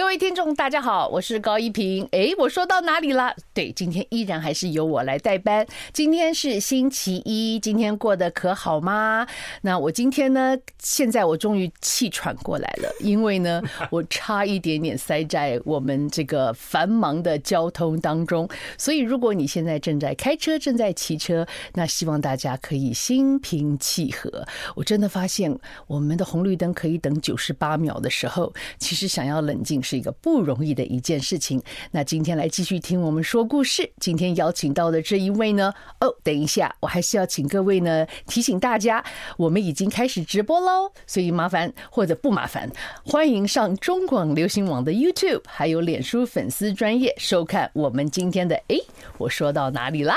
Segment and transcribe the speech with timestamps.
[0.00, 2.08] 各位听众，大家好，我是高一平。
[2.10, 3.34] 哎，我说到哪里了？
[3.52, 5.64] 对，今天依然还是由我来代班。
[5.92, 9.26] 今天是星期一，今天过得可好吗？
[9.60, 10.56] 那我今天呢？
[10.82, 18.48] 现在我终于气喘过来了，因为呢， 我差一点点塞在我们这个繁忙的交通当中。
[18.78, 24.46] 所以，如果你现在正在开车、正在骑车，那希望大家可以心平气和。
[24.74, 25.54] 我真的发现，
[25.86, 29.78] 我们的红绿灯可以等九十八秒的时候，其实想要冷静。
[29.90, 31.60] 是一个不容易的一件事情。
[31.90, 33.90] 那今天来继续听我们说故事。
[33.98, 39.04] 今天邀请到的这一位呢，哦，等一下，我还是要请各位呢提醒大家，
[39.36, 40.92] 我们已经开始直播喽。
[41.08, 42.70] 所以麻烦或者不麻烦，
[43.04, 48.54] 欢迎上中广流行网的 YouTube，还有脸书粉丝专业收看我们今天的。
[48.68, 48.76] 哎，
[49.18, 50.14] 我说到哪里啦？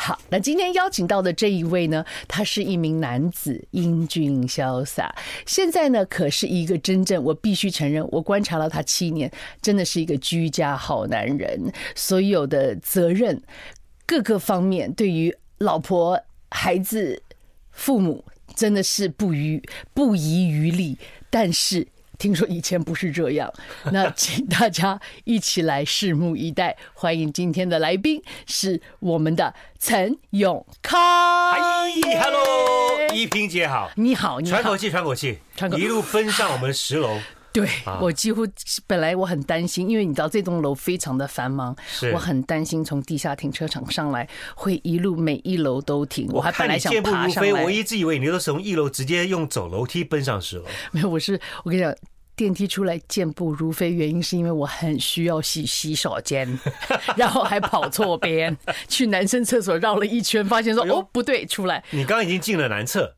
[0.00, 5.12] 好，那今天邀请到的这一位呢，他是一名男子，英俊潇洒。
[5.44, 9.28] 现在呢，可是一个真正，我必须承认，我观察了他七年，
[9.60, 11.60] 真的是一个居家好男人。
[11.96, 13.42] 所有的责任，
[14.06, 17.20] 各个方面，对于老婆、孩子、
[17.72, 19.60] 父母，真的是不遗
[19.92, 20.96] 不遗余力。
[21.28, 21.88] 但是。
[22.18, 23.52] 听说以前不是这样，
[23.92, 26.76] 那请大家一起来拭目以待。
[26.92, 31.00] 欢迎今天的来宾是我们的陈永康。
[31.52, 31.58] 嗨
[32.20, 35.38] ，Hello，依萍姐好，你好，你好，喘口气，喘口气，
[35.76, 37.18] 一路奔上我们的十楼。
[37.60, 37.68] 对，
[38.00, 38.46] 我几乎
[38.86, 41.74] 本来我很担心，因为你知道这栋楼非常的繁忙，
[42.12, 46.28] 我很担心从地下停车场上来会一路每一楼都停。
[46.30, 50.64] 我还本来想爬上来，我一直以为你都是从一楼直接用走楼梯奔上十楼。
[50.92, 51.94] 没有，我是我跟你讲，
[52.36, 56.58] 电梯出来健步如飞，原因是因为我很需要洗洗手间，
[57.16, 61.82] 然后还跑错边去男生厕所绕了一圈，发现说哦不对，出来。
[61.90, 63.17] 你刚刚已经进了男厕。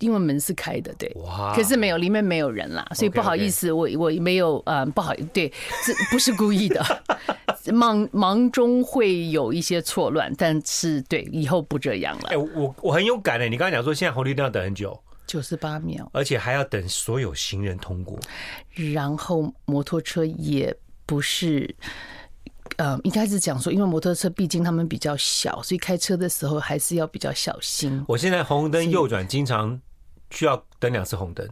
[0.00, 1.14] 因为门是开的，对，
[1.54, 5.48] 可是没有，里面没有人啦，所以不好意思，我我没有，嗯，不好，对，
[5.86, 6.82] 这不是故意的，
[7.72, 12.30] 忙忙中会有一些错乱，但是对，以后不这样了。
[12.30, 18.18] 哎，我我很有感的，你刚才讲说现在红绿灯要等很久，九十八秒，而且还要等所有行人通过，
[18.74, 21.74] 然后摩托车也不是，
[22.78, 28.02] 呃，应该是讲说，因为摩托车毕竟他们比较小，所以开车的时候还是要比较小心。
[28.08, 29.78] 我现在红灯右转经常。
[30.30, 31.48] 需要等两次红灯，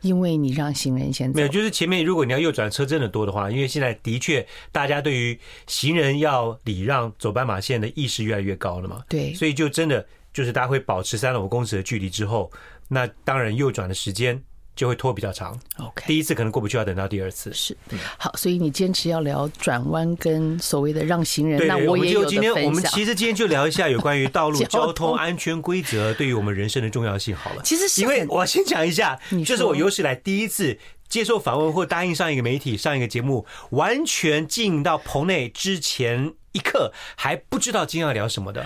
[0.00, 1.36] 因为你让行人先走。
[1.36, 9.02] 没有，就是前面如果你要右转车真的多的话，因为现在的确大家对于行人要礼让走斑马线的意识越来越高了嘛。
[9.08, 12.50] 对，所以就真的就是大家会保持三到五公尺的距离之后，
[12.88, 14.42] 那当然右转的时间。
[14.80, 15.54] 就会拖比较长。
[15.76, 17.52] OK，第一次可能过不去，要等到第二次。
[17.52, 17.76] 是，
[18.16, 21.66] 好，所以你坚持要聊转弯跟所谓的让行人。
[21.66, 27.36] 那我也有今天我们其实今天就聊一下有关于道路 交通安全规则对于我们人生的重要性。
[27.36, 30.78] 好了，其实是因为我先讲一下，就是我有史以来第一次
[31.10, 38.64] 接受访问或答应上一个媒体上一个节目，完全进到棚内之前一刻还不知道今天要聊什么的，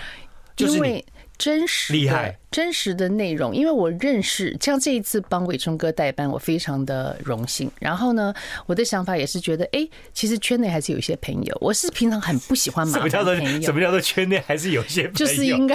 [0.55, 1.05] 就是你
[1.37, 2.39] 真实厉害。
[2.54, 7.69] 真实的内容，因为我认识，像这一次帮伟忠哥代班，我非常的荣幸。
[7.81, 8.32] 然后呢，
[8.66, 11.59] 我的想法也是觉得，哎，其实圈内还是有一些朋友。
[11.60, 12.87] 我是平常很不喜欢。
[12.87, 15.16] 什么叫做什么叫做圈内还是有些朋友？
[15.16, 15.75] 就是应该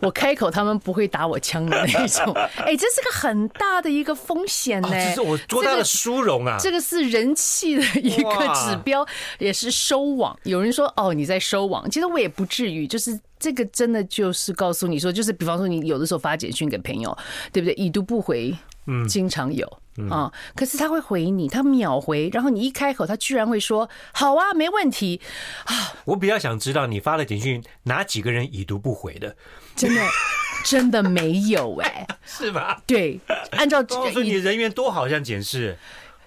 [0.00, 2.34] 我开口，他们不会打我枪的那种。
[2.66, 4.88] 哎，这是个很大的一个风险呢。
[4.90, 6.56] 这是我多大的殊荣啊！
[6.58, 9.06] 这个是人气的一个指标，
[9.38, 10.36] 也是收网。
[10.42, 12.88] 有人说，哦，你在收网，其实我也不至于。
[12.88, 15.91] 就是这个真的就是告诉你说，就是比方说你。
[15.91, 17.16] 有的时候发简讯给朋友，
[17.52, 17.74] 对不对？
[17.74, 19.66] 已读不回，嗯，经常有
[20.10, 20.32] 啊。
[20.54, 25.20] 可是他会回你，他秒回，然后你一开口，他居然会说：“好啊，没问题。”
[25.66, 29.36] 啊，我比较想知道你发了简讯，哪几个人已读不回的？
[29.74, 30.02] 真的，
[30.64, 32.82] 真的没有哎，是吧？
[32.86, 33.18] 对，
[33.52, 35.76] 按照 告诉你人缘多好，像检视。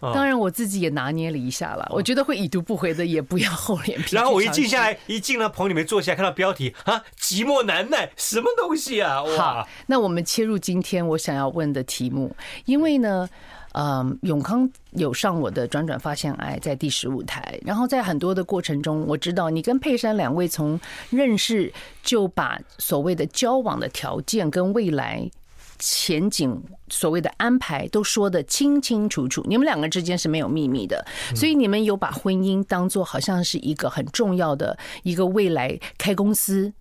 [0.01, 1.87] 当然，我自己也拿捏了一下了。
[1.91, 4.15] 我觉得会已读不回的，也不要厚脸皮。
[4.15, 9.23] 然后我一静下来，一进了棚里面坐下来，看到标题啊，寂寞难耐，什么东西啊？
[9.23, 9.37] 哇！
[9.37, 12.35] 好，那我们切入今天我想要问的题目，
[12.65, 13.27] 因为呢，
[13.73, 20.79] 嗯，永康有上我的转转发现爱在第十五台，然后在很多的过程中，我知道你跟佩珊两位从
[21.09, 21.73] 认识
[22.03, 25.29] 就把所谓的交往的条件跟未来。
[25.77, 31.05] 前景所谓的安排都说的清清楚楚，你们两个之间是没有秘密的，
[31.35, 36.71] 所以你们有把婚姻当做好像是一个很重要的一个未来开公司，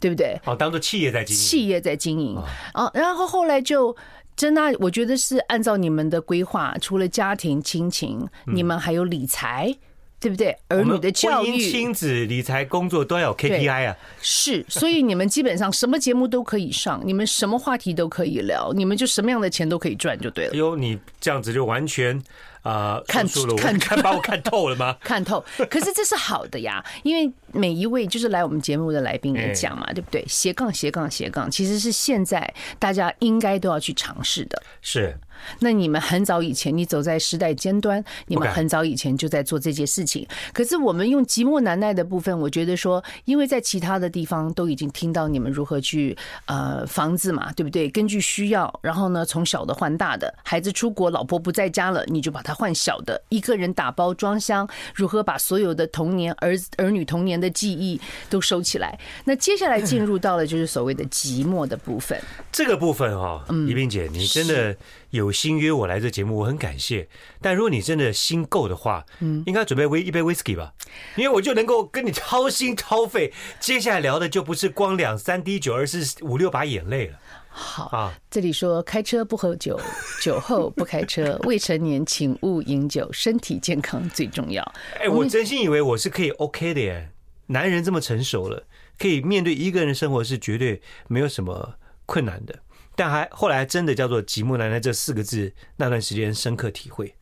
[0.00, 0.40] 对不对？
[0.44, 2.36] 哦，当做企业在经营，企业在经营
[2.72, 2.90] 啊。
[2.94, 3.96] 然后后来就
[4.36, 9.76] 真的，我觉得是按照你们的规划，除了家庭亲情，你们还有理财。
[10.24, 10.56] 对不对？
[10.68, 13.94] 儿女的教育、亲子、理财、工作都要有 KPI 啊。
[14.22, 20.52] 是，所以你们基本上什么节目都可以上，你们什么话题都可以聊，你们就什么样的钱都可以赚，就对了。
[20.54, 22.18] 哎呦，你这样子就完全
[22.62, 23.26] 啊，看
[23.58, 24.96] 看看把我看透了吗？
[25.04, 30.24] 看透，可是这是好的呀，因为每一位就是来我们节目的来宾也讲嘛，对不对？
[30.26, 34.62] 斜杠斜杠斜杠，其实是现在大家应该都要去尝试的。
[34.80, 35.14] 是。
[35.60, 40.26] 那你们很早以前，你走在时代尖端，你们很早以前就在做这件事情。
[40.52, 46.16] 可是我们用寂寞难耐的部分，我觉得说，因为在其他的地方都已经听到你们如何去
[46.46, 47.88] 呃房子嘛，对不对？
[47.90, 58.00] 根据需要，然后呢，从小的换大的，孩子出国，老婆不在家了，你就把它换小的，一个人打包装箱，如何把所有的童年儿儿女童年的记忆
[58.30, 58.98] 都收起来？
[59.24, 62.20] 那接下来进入到了就是所谓的寂寞的部分。
[62.52, 64.76] 这个部分哈，宜萍姐，你真的。
[65.14, 67.08] 有心约我来这节目，我很感谢。
[67.40, 70.74] 但如果你真的心够的话，嗯，应该准备威一杯威士忌吧，
[71.14, 73.32] 因为我就能够跟你掏心掏肺。
[73.60, 77.18] 接下来聊的就不是光两三滴酒，而是五六把眼泪了。
[77.48, 79.80] 好啊，这里说开车不喝酒，
[80.20, 84.60] 酒后不开车，未成年请勿饮酒，身体健康最重要。
[84.98, 87.10] 哎，我真心以为我是可以 OK 的耶，
[87.46, 88.64] 男人这么成熟了，
[88.98, 91.74] 可以面对一个人生活是绝对没有什么
[92.04, 92.58] 困难的。
[92.96, 97.14] 但还后来真的叫做“寂寞难耐”这四个字，那段时间深刻体会。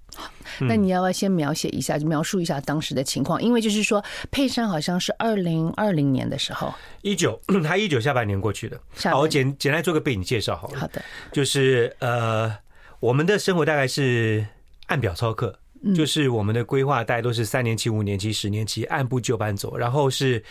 [0.60, 3.42] 那你要不要先描写一下，就描述一下当时的情况？
[3.42, 8.78] 因为就是说，佩珊好像是二零二零年的时候，一九， 他一九下半年过去的。
[9.04, 10.80] 好，我简简单做个背景介绍好了。
[10.80, 11.02] 好的，
[11.32, 12.54] 就是呃，
[13.00, 14.46] 我们的生活大概是
[14.88, 15.58] 按表操课，
[15.94, 19.75] 就是我们的规划大概都是三年期、五年期、十年期，按部就班走。
[19.78, 20.44] 然后是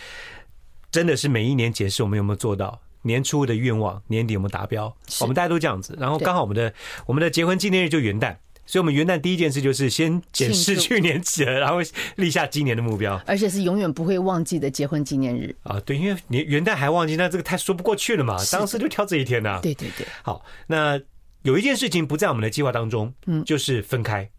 [0.89, 2.81] 真的是每一年检视我们有没有做到。
[3.03, 4.95] 年初的愿望，年底我们达标？
[5.19, 5.97] 我们大家都这样子。
[5.99, 6.73] 然后刚好我们的
[7.05, 11.77] 我们的结婚纪念日就元旦，所以我们元旦第一件事就是先检视去年起了，然后
[12.15, 13.21] 立下今年的目标。
[13.25, 15.79] 而且是永远不会忘记的结婚纪念日啊！
[15.81, 18.37] 对，因为年元旦还忘记，那这个太说不过去了嘛。
[18.51, 19.59] 当时就挑这一天呢。
[19.61, 20.05] 对对对。
[20.23, 20.99] 好，那
[21.43, 24.29] 有一件事情不在我们的计划当中，嗯，就是分开。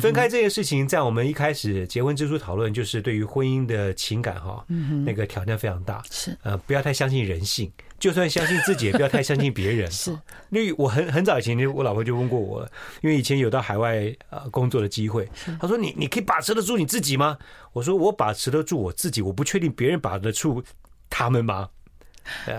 [0.00, 4.64] 分开这件事情，在我们一开始结婚之初讨论，就是对于婚姻的情感哈，
[5.04, 6.02] 那个挑战非常大。
[6.10, 9.88] 是呃，不要太相信人性，就算相信自己，也不要太相信别人。
[9.92, 10.10] 是，
[10.50, 12.68] 因为我很很早以前，我老婆就问过我，
[13.02, 15.28] 因为以前有到海外呃工作的机会，
[15.60, 17.38] 她说你你可以把持得住你自己吗？
[17.72, 20.62] 我说我把持得住我自己，我不确定别人把得住
[21.08, 21.68] 他们吗？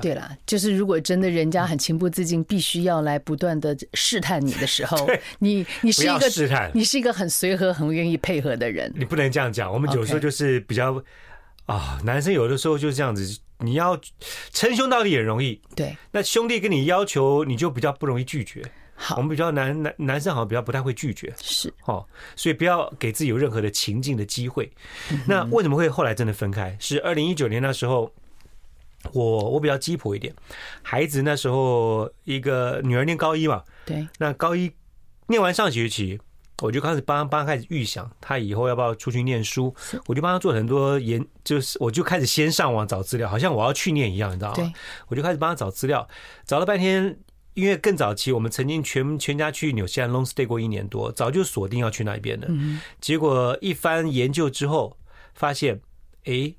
[0.02, 5.08] 对了，就是如果真的人家很情不自禁，必须要来不断的试探你的时候，
[5.40, 8.92] 你你是一个试探，你是一个很随和、很愿意配合的人。
[8.96, 11.04] 你不能这样讲，我们有时候就是比较
[11.66, 14.00] 啊，男生有的时候就是这样子，你要
[14.52, 15.62] 称兄道弟也容易。
[15.76, 18.64] 对，那兄弟跟你要求，你就比较不容易拒绝。
[18.96, 22.06] 好，我们比较男男男生好像比较不太会拒绝，是哦，
[22.36, 24.72] 所以不要给自己有任何的情境的机会。
[25.28, 26.76] 那为什么会后来真的分开？
[26.80, 28.12] 是二零一九年那时候。
[29.14, 30.34] 我我比较鸡婆一点，
[30.82, 34.72] 孩子那时候一个女儿念高一嘛，对，那高一
[35.28, 36.20] 念完上学期，
[36.62, 39.74] 我就开始帮帮他开始预想，她以后要不要出去念书，
[40.08, 44.74] 我就帮她做很多研，就是我就开始先上网找资料，好像我要去念一样，你知道吗？
[45.08, 46.06] 我就开始帮她找资料，
[46.46, 47.18] 找了半天，
[47.54, 52.48] 因为更早期我们曾经全全家去纽西兰 long stay 过一年多，早就锁定要去那边的，
[53.00, 54.98] 结果一番研究之后，
[55.34, 55.80] 发现，
[56.26, 56.54] 哎，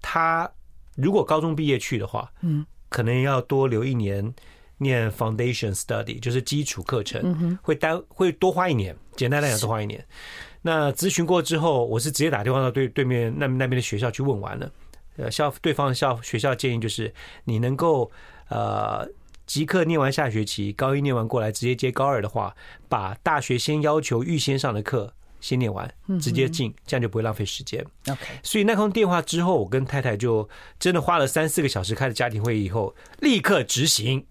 [0.00, 0.50] 他。
[0.96, 4.34] 如果高中毕业去的话，嗯，可能要多留一年
[4.78, 8.96] 念 foundation study，就是基础课程，会单会多花一年。
[9.16, 10.04] 简单来讲，多花一年。
[10.62, 14.70] 那咨询过之后，我是直接打电话到对对面那那边的学校去问完了。
[15.16, 17.12] 呃，校对方的校学校建议就是，
[17.44, 18.10] 你能够
[18.48, 19.06] 呃
[19.46, 22.54] 即刻念完下学期，高一念完过来，直接接高二的话，
[22.88, 25.12] 把大学先要求预先上的课。
[25.42, 25.86] 先念完，
[26.18, 27.84] 直接进，这样就不会浪费时间。
[28.08, 34.24] OK，所以那通电话之后，我跟太太就真的花了三四个小时开了家庭会议，以后立刻执行。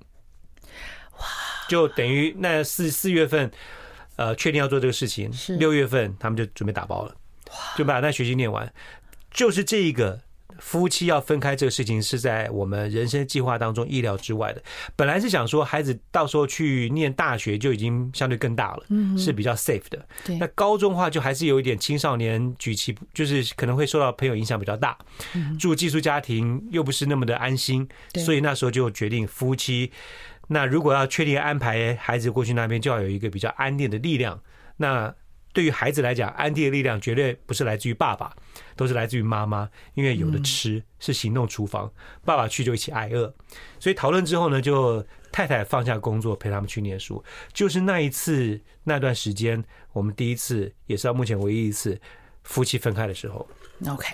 [1.19, 1.25] 哇！
[1.69, 3.51] 就等于那四四月份，
[4.15, 7.15] 呃，确定要做这个事情，六月份他们就准备打包了，
[7.77, 8.73] 就把那学期念完，
[9.29, 10.21] 就是这一个。
[10.61, 14.61] 夫妻要分开这个事情是在我们人生计划当中意料之外的。
[14.95, 20.05] 本来是想说孩子到时候去念大学就已经相对更大了，嗯是比较 safe 的。
[20.39, 24.97] 那高中的话就还是有一点青少年举棋，就是可能会受到朋友影响比较大。
[25.59, 27.87] 住寄宿家庭又不是那么的安心，
[28.23, 29.91] 所以那时候就决定夫妻。
[30.47, 34.39] 那如果要确定安排孩子过去那边，就要有一个比较安定的力量。
[34.77, 35.13] 那
[35.53, 38.33] 对于孩子来讲，安迪的力量绝对不是来自于爸爸，
[38.75, 39.69] 都是来自于妈妈。
[39.93, 41.91] 因为有的吃是行动厨房，
[42.23, 43.33] 爸爸去就一起挨饿。
[43.79, 47.23] 所以讨论之后呢，就太太放下工作陪他们去念书。
[47.51, 51.99] 就是那一次那段时间，我们第一次也是到目前唯一一次
[52.43, 53.47] 夫妻分开的时候。
[53.87, 54.07] OK。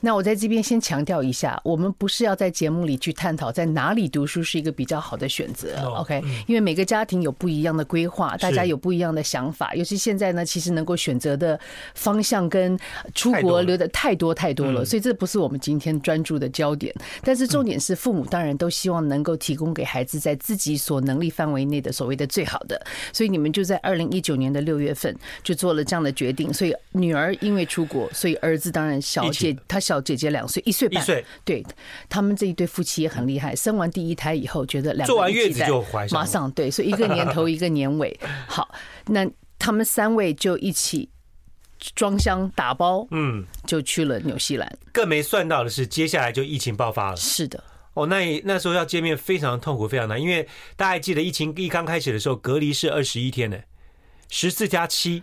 [0.00, 6.22] 那我在这边先强调一下，我们不是要在节目里去探讨在哪里读书是一个比较好的选择，OK？
[6.46, 11.58] 因为每个家庭有不一样的规划，大家有不一样的想法，尤其现在呢，其实能够选择的
[11.94, 12.78] 方向跟
[13.14, 16.94] 出国留的太多太多了，所以这不是我们今天专注的焦点。
[17.22, 22.80] 但是重点是，父母当然都希望能够提供给孩子在自己所能力范围内的所谓的最好的，
[23.12, 26.52] 所以你们就在二零一九年的六月份就做了这样的决定。
[26.52, 29.49] 所以女儿因为出国，所以儿子当然小姐。
[29.68, 31.04] 他小姐姐两岁，一岁半。
[31.44, 31.64] 对，
[32.08, 33.54] 他们这一对夫妻也很厉害。
[33.54, 38.18] 生完第一胎以后，觉得两个做完月子就怀上，马上对，所以一个年头， 一个年尾。
[38.46, 38.74] 好，
[39.06, 39.28] 那
[39.58, 41.08] 他们三位就一起
[41.94, 44.78] 装箱打包，嗯，就去了纽西兰。
[44.92, 47.16] 更没算到的是，接下来就疫情爆发了。
[47.16, 47.62] 是的，
[47.94, 53.58] 哦，那那时候要见面非常痛苦，非常难，因为大家还记得疫情一刚开始的时候，隔离是二十一天呢，
[54.28, 55.22] 十四加七。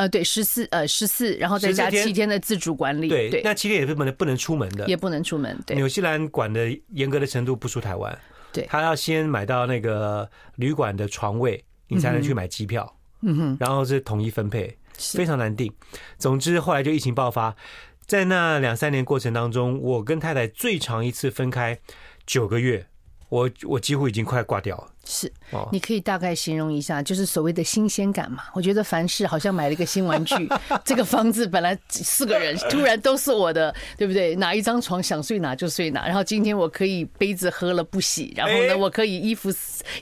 [0.00, 3.06] 呃，对，十四呃十四，然后再加七天的自主管理。
[3.06, 5.54] 对，那七天也是不能不能出门的，也不能出门。
[5.66, 8.18] 对，纽西兰管的严格的程度不输台湾。
[8.50, 10.26] 对，他要先买到那个
[10.56, 12.90] 旅馆的床位，你才能去买机票。
[13.20, 15.70] 嗯哼，然后是统一分配，非常难定。
[16.16, 17.54] 总之后来就疫情爆发，
[18.06, 21.78] 在那两三年过程当中，我跟太太最长一次分开
[22.24, 22.86] 九个月。
[23.30, 24.88] 我我几乎已经快挂掉了。
[25.02, 25.32] 是，
[25.72, 28.44] 你可以大概形容一下，就是所谓的新鲜感嘛。
[28.52, 30.34] 我觉得凡事好像买了一个新玩具，
[30.84, 34.36] 这个房子本来四个人，突然都是我的，对不对？
[34.36, 36.06] 哪一张床想睡哪就睡哪。
[36.06, 39.50] 然后今天我可以杯子喝了不洗，然后呢，我可以衣服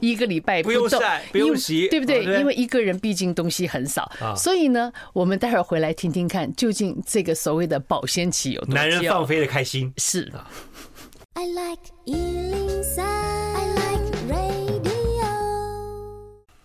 [0.01, 2.25] 一个礼拜不用晒不用洗，对不对？
[2.25, 10.31] 因为一个人毕竟东西很少，所以呢，我们待会儿回来听听看，究竟这个所谓的保鲜期有多男人放飞的开心是。
[11.39, 15.23] I like 一零三，I like radio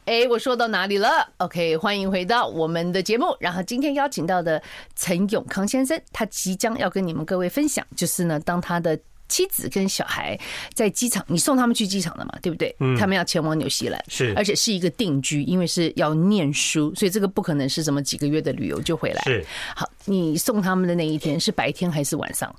[0.06, 3.38] 哎，我说到哪里了？OK，欢迎回到我们的节目。
[3.40, 4.60] 然后今天邀请到的
[4.96, 10.36] 陈永康先生，他即将要跟你们各位分享，就是呢，当他的妻子跟小孩
[10.74, 12.76] 在机场，你送他们去机场的嘛，对不对？
[12.80, 19.22] 嗯，他们要前往纽西兰，是，而且是一个定居，因为是要念书，所以这个不可能是什么几个月的旅游就回来。
[19.26, 22.52] 是，好，你送他们的那一天是白天还是晚上？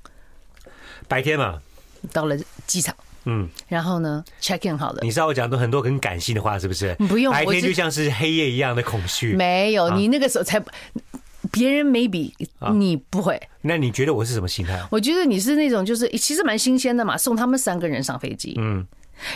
[1.08, 1.60] 白天嘛，
[2.12, 2.94] 到了机场。
[3.26, 4.98] 嗯，然后呢，check in 好了。
[5.02, 6.94] 你知道我讲的很多很感性的话，是不是？
[7.08, 9.34] 不用，白天就像是黑夜一样的恐惧。
[9.34, 10.62] 没有，你那个时候才，
[11.50, 12.32] 别人 maybe
[12.74, 13.40] 你不会。
[13.62, 14.78] 那你觉得我是什么心态？
[14.90, 18.54] 我觉得你是那种就是其实蛮新鲜的嘛，送他们三个人上飞机。
[18.58, 18.86] 嗯。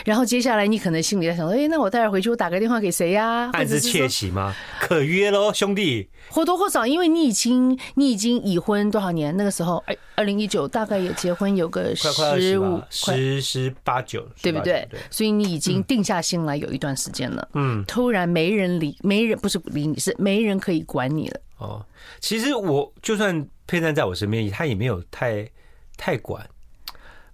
[0.05, 3.49] 然后接下来你可能心里在想说，哎，那我待会回去我打个电话给谁呀？
[3.53, 4.55] 暗自窃喜吗？
[4.79, 6.09] 可约喽，兄弟。
[6.29, 9.35] 或多或少，因为你已经你已经已婚多少年？
[9.35, 14.87] 那个时候二二零一九大概也结婚有个十五十十八九，对不对？
[15.09, 17.49] 所以你已经定下心来有一段时间了。
[17.53, 21.41] 嗯，突然没人理，没人不是理你，是没人可以管你了。
[21.57, 21.85] 哦，
[22.19, 25.49] 其实我就算佩珊在我身边，他也没有太
[25.97, 26.47] 太管。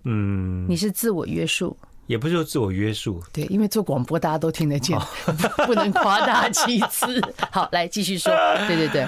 [0.06, 1.75] 嗯，你是自我约束。
[2.07, 4.97] 也不是说自我约束，对，因为做广播大家都听得见，
[5.65, 7.19] 不能夸大其词。
[7.51, 8.31] 好，来继续说，
[8.67, 9.07] 对对对，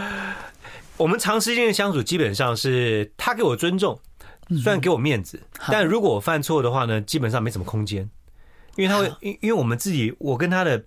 [0.97, 3.99] 我们长时间的相处，基本上是他给我尊重，
[4.63, 5.39] 虽然给我面子，
[5.69, 8.09] 但如果我犯错的话呢，基本上没什么空间，
[8.75, 10.83] 因为他会，因因为我们自己，我跟他的，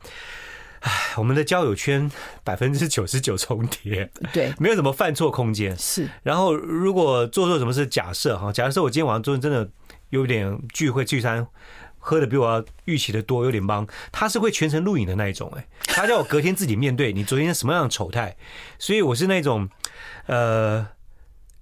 [0.81, 2.11] 唉，我们的交友圈
[2.43, 5.79] 百分之九十九 重叠，对，没有什么犯错空间。
[5.79, 9.71] 是，然后如果做错什么事，假设哈，假设我今天晚上做真的
[10.09, 11.47] 有点聚会聚餐。
[12.01, 13.87] 喝的比我要预期的多，有点忙。
[14.11, 18.37] 他是会全程录影的那一种，哎，他叫我隔天自己面对你昨天什么样的丑态，
[18.79, 19.69] 所以我是那种，
[20.27, 20.87] 呃，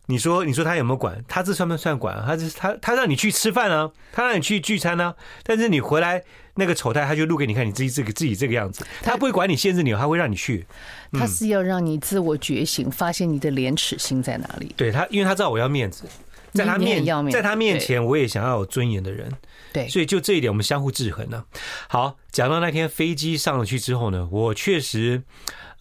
[0.07, 1.23] 你说你说他有没有管？
[1.28, 2.25] 他这算不算管？
[2.25, 6.23] 他是他他让你去吃饭啊，他让你去聚餐啊，但是你回来
[6.54, 10.66] 那个丑态，他就录给你看，你自己这个自己这个样子，他不会管你限制你，他会让你去。
[11.12, 14.73] 他是要让你自我觉醒，发现你的廉耻心在哪里。
[14.76, 16.04] 对他，因为他知道我要面子。
[16.52, 19.30] 在他面，在他面前，我也想要有尊严的人。
[19.72, 21.44] 对，所以就这一点，我们相互制衡呢。
[21.88, 25.22] 好，讲到那天飞机上了去之后呢，我确实，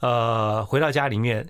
[0.01, 1.47] 呃，回到家里面，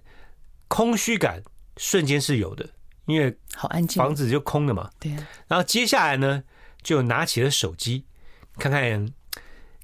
[0.68, 1.42] 空虚感
[1.78, 2.70] 瞬间是有的，
[3.06, 4.90] 因为好安静，房子就空了嘛。
[5.00, 5.12] 对。
[5.48, 6.44] 然后接下来呢，
[6.84, 8.06] 就拿起了手机，
[8.60, 9.10] 看看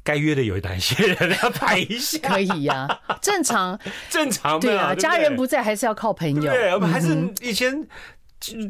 [0.04, 2.20] 该约的有哪些人要拍一下。
[2.30, 2.88] 可以呀，
[3.20, 3.80] 正常，
[4.12, 4.60] 正常。
[4.60, 6.42] 对啊，家人不在，还是要靠朋友。
[6.54, 7.88] 对，我们还是以前。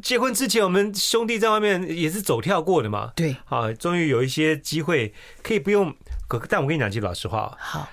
[0.02, 3.12] 结婚之前，我们兄弟在外面也是走跳过的嘛。
[3.16, 5.94] 对，啊，终于有一些机会可以不用。
[6.28, 7.90] 可，但我跟你讲句老实话，好，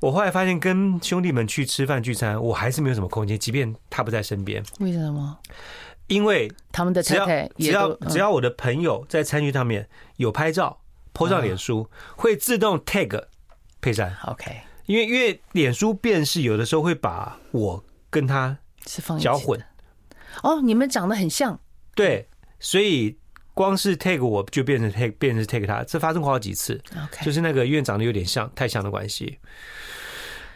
[0.00, 4.62] 我后来发现跟兄弟们去吃饭聚餐，我还是没有什么空间，即便他不在身边。
[4.80, 5.38] 为什么？
[6.08, 10.80] 因为他们的太太只要只要我的朋友在餐具上面有拍照
[11.14, 13.26] ，po 上脸书，会自动 tag
[13.80, 14.16] 佩珊。
[14.26, 19.62] OK，因为因为脸书辨识有的时候会把我跟他是放搅混。
[20.42, 21.58] 哦，你们长得很像。
[21.94, 22.26] 对，
[22.58, 23.16] 所以
[23.54, 26.80] 光是 take 我就变成 take，变成 take 他，这发生过好几次。
[26.92, 29.38] OK，就是那个因为长得有点像，太像的关系。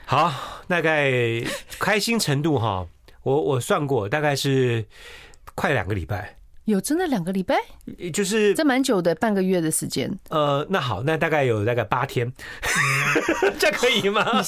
[0.07, 0.33] 好，
[0.69, 1.43] 大概
[1.78, 2.87] 开心程度哈，
[3.23, 4.85] 我我算过，大概是
[5.54, 6.37] 快两个礼拜。
[6.64, 7.57] 有真的两个礼拜？
[8.11, 10.11] 就是这蛮久的，半个月的时间。
[10.31, 12.33] 呃，那好，那大概有大概八天，
[13.61, 14.43] 这可以吗？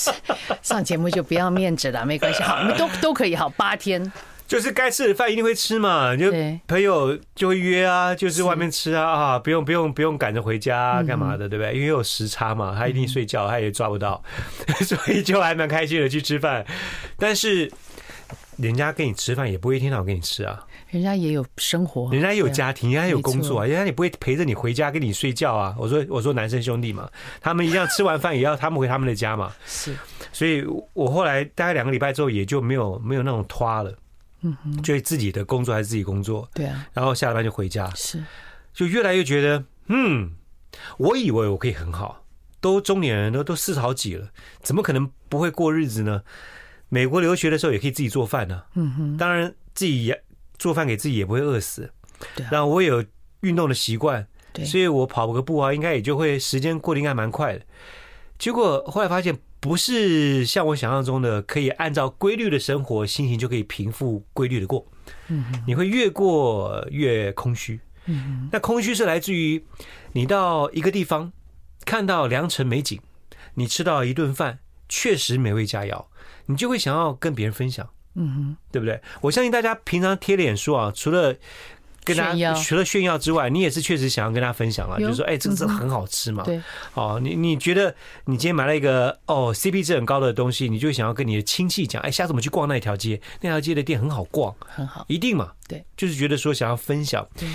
[0.62, 4.10] 上节目就不要面子了，没关系，好，都都可以，好，八天。
[4.46, 6.30] 就是该吃的饭一定会吃嘛，就
[6.68, 11.74] 朋友就会约啊，就是外面吃啊啊，不用不用不用赶着回家干嘛的，对不对？
[11.74, 14.22] 因为有时差嘛，他一定睡觉，他也抓不到，
[14.86, 16.64] 所以就还蛮开心的去吃饭。
[17.18, 17.70] 但是
[18.56, 25.74] 人家跟你吃饭也不会一天到晚跟你吃啊，人家也有生活，人家也有家庭，人家有工作啊，人家也不会陪着你回家跟你睡觉啊。
[25.78, 27.10] 我说我说男生兄弟嘛，
[27.40, 29.52] 他们一样吃完饭也要 他们回他们的家嘛。
[29.66, 29.94] 是，
[30.32, 33.92] 所以我后来大概两个礼拜之后也就没有没有那种拖了。
[34.42, 38.22] 嗯哼，就自己的工作还是自己工作，对啊，然后下了班就回家，是，
[38.72, 40.32] 就越来越觉得，嗯，
[40.98, 42.24] 我以为我可以很好，
[42.60, 44.28] 都中年人都都四十好几了，
[44.60, 46.22] 怎么可能不会过日子呢？
[46.88, 50.22] 美国留学的时候也可以自己做饭呢，嗯哼，当然自己也
[50.58, 51.90] 做饭给自己也不会饿死，
[52.34, 53.04] 对，然后我有
[53.40, 57.64] 运动的习惯，对，所以我跑个步啊，应该也就会时间过得应该蛮快的，
[58.38, 59.38] 结果后来发现。
[59.66, 64.86] 不是像我想象中的，可以按照规律的生活，心情就可以平复规律的过。
[65.28, 67.80] 嗯，你会越过越空虚。
[68.06, 69.64] 嗯，那空虚是来自于
[70.12, 71.32] 你到一个地方
[71.84, 73.00] 看到良辰美景，
[73.54, 76.06] 你吃到一顿饭确实美味佳肴，
[76.46, 77.88] 你就会想要跟别人分享。
[78.14, 79.00] 嗯哼，对不对？
[79.20, 81.34] 我相信大家平常贴脸书啊，除了
[82.06, 86.44] 跟大家除了炫耀之外，你也是确实想要跟大家分享啊，就是说，哎，这个真的很好吃嘛。
[86.44, 86.58] 对，
[86.94, 87.92] 哦，你你觉得
[88.24, 95.52] 你今天买了一个哦 CP 值很高的东西，你就想要跟你的亲戚讲，哎，下次我们去逛那条街，那条街的店很好逛，很好，一定嘛。
[95.66, 97.48] 对，就是觉得说想要分享，对，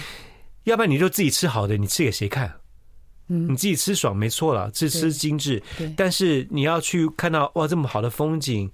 [0.65, 2.53] 要不然你就自己吃好的，你吃给谁看？
[3.29, 8.69] 嗯，你自己吃爽没错了，吃吃精致，对，但是你要去看到哇这么好的风景，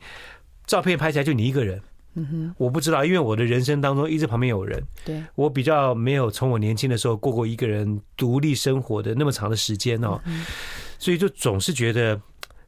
[0.65, 1.79] 照片拍起来就你一个人。
[2.19, 4.83] 嗯哼，我不知道，因为我的人生当中一直旁边有人。
[5.05, 10.19] 对，我比较没有从我年轻的时候过过一个人独立生活的那么长的时间哦，
[10.97, 12.19] 所以就总是觉得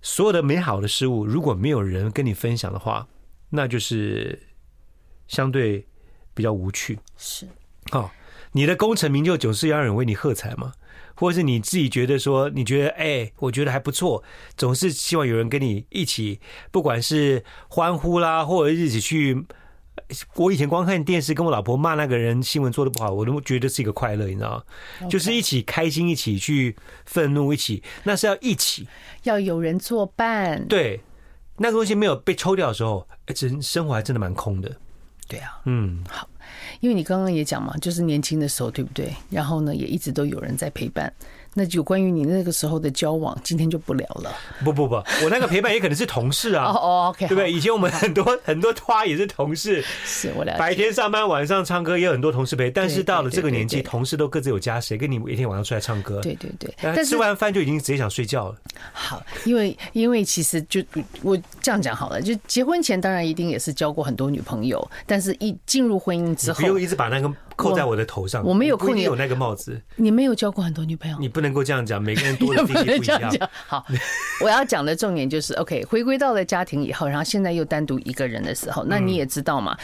[0.04, 3.08] 所有的美好的事物，如果没有人跟你分享的话，
[3.50, 4.39] 那就是
[5.28, 5.84] 相对
[6.36, 7.00] 比较无趣。
[7.17, 7.47] 是，
[7.89, 8.12] 好，
[8.52, 10.73] 你的功成名就总是要有人为你喝彩嘛。
[11.19, 14.23] 或者是你自己觉得说，你觉得哎、欸，我觉得还不错，
[14.55, 16.39] 总是希望有人跟你一起，
[16.71, 19.45] 不管是欢呼啦，或者一起去。
[20.36, 24.65] 我以前光看电视，跟我老婆骂那个人新闻做的不好，我都觉得是一个快乐，你知道
[25.01, 26.73] 吗.就是一起开心，一起去
[27.05, 28.88] 愤怒，一起，那是要一起，
[29.23, 30.65] 要有人作伴。
[30.67, 31.01] 对，
[31.58, 33.05] 那个东西没有被抽掉的时候，
[33.36, 34.73] 真生活还真的蛮空的。
[35.30, 36.28] 对啊，嗯，好。
[36.82, 39.13] 因为你刚刚也讲嘛，就是年轻的时候，对不对？
[39.30, 41.13] 然后呢，也一直都有人在陪伴。
[41.60, 44.34] 那就关于你那个时候的交往，今天就不聊了。
[44.63, 46.63] 不不不，我那个陪伴也可能是同事啊。
[46.63, 47.52] 哦哦，OK，对不对？
[47.52, 49.84] 以前我们很多很多花也是同事。
[50.06, 50.58] 是我了解。
[50.58, 52.72] 白天上班，晚上唱歌，也有很多同事陪。
[52.72, 56.22] 但是到了这个年纪，同事都各自有家，谁跟你一天晚上出来唱歌？
[56.22, 56.74] 对对对。
[56.82, 58.56] 但是吃完饭就已经直接想睡觉了。
[58.93, 60.82] 好，因为因为其实就
[61.22, 67.30] 我这样讲好了，就结婚前当然一定也是交过很多女朋友，但是一进入婚姻之后，不用一直把那个。
[67.60, 69.80] 扣在我的头上，我没有扣你有那个帽子。
[69.98, 72.02] 你没有交过很多女朋友，你不能够这样讲。
[72.02, 73.50] 每个人多的定义不一样。
[73.67, 73.86] 好，
[74.41, 79.78] 我要讲的重点就是，OK，回归到了家庭以后，然后现在又单独一个人的时候，那你也知道嘛，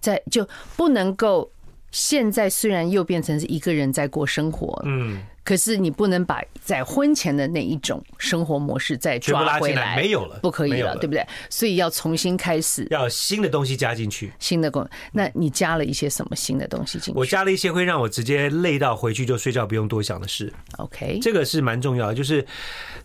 [0.00, 1.50] 在就不能够。
[1.92, 5.20] 现在虽然又变成是一个人在过生活，嗯。
[5.42, 11.26] 可是你不能把在婚前的那一种生活模式再抓回来，没有了，不可以了，对不对？
[11.48, 14.90] 所以要重新开始，要新的东西加进去，新的功能。
[15.12, 17.18] 那你加了一些什么新的东西进去？
[17.18, 20.52] 我加了一些会让我直接累到回去就睡觉不用多想的事。
[20.76, 22.14] OK，这个是蛮重要的。
[22.14, 22.44] 就是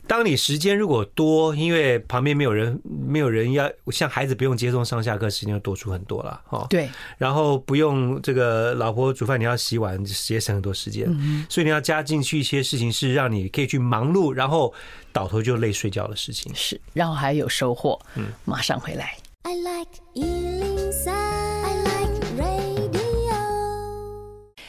[0.07, 6.39] 当你时间如果多，因为旁边没有人，没有人要像孩子不用接送上下课，时间就多出很多了。
[6.45, 6.87] 哈，对。
[7.17, 11.05] 然后不用这个老婆煮饭，你要洗碗，节省很多时间。
[11.49, 12.35] 所以你要加进去。
[12.35, 14.71] 一些事情是让你可以去忙碌，然后
[15.13, 17.97] 倒头就累睡觉的事情，是，然后还有收获。
[18.15, 19.17] 嗯，马上回来。
[19.43, 20.74] I like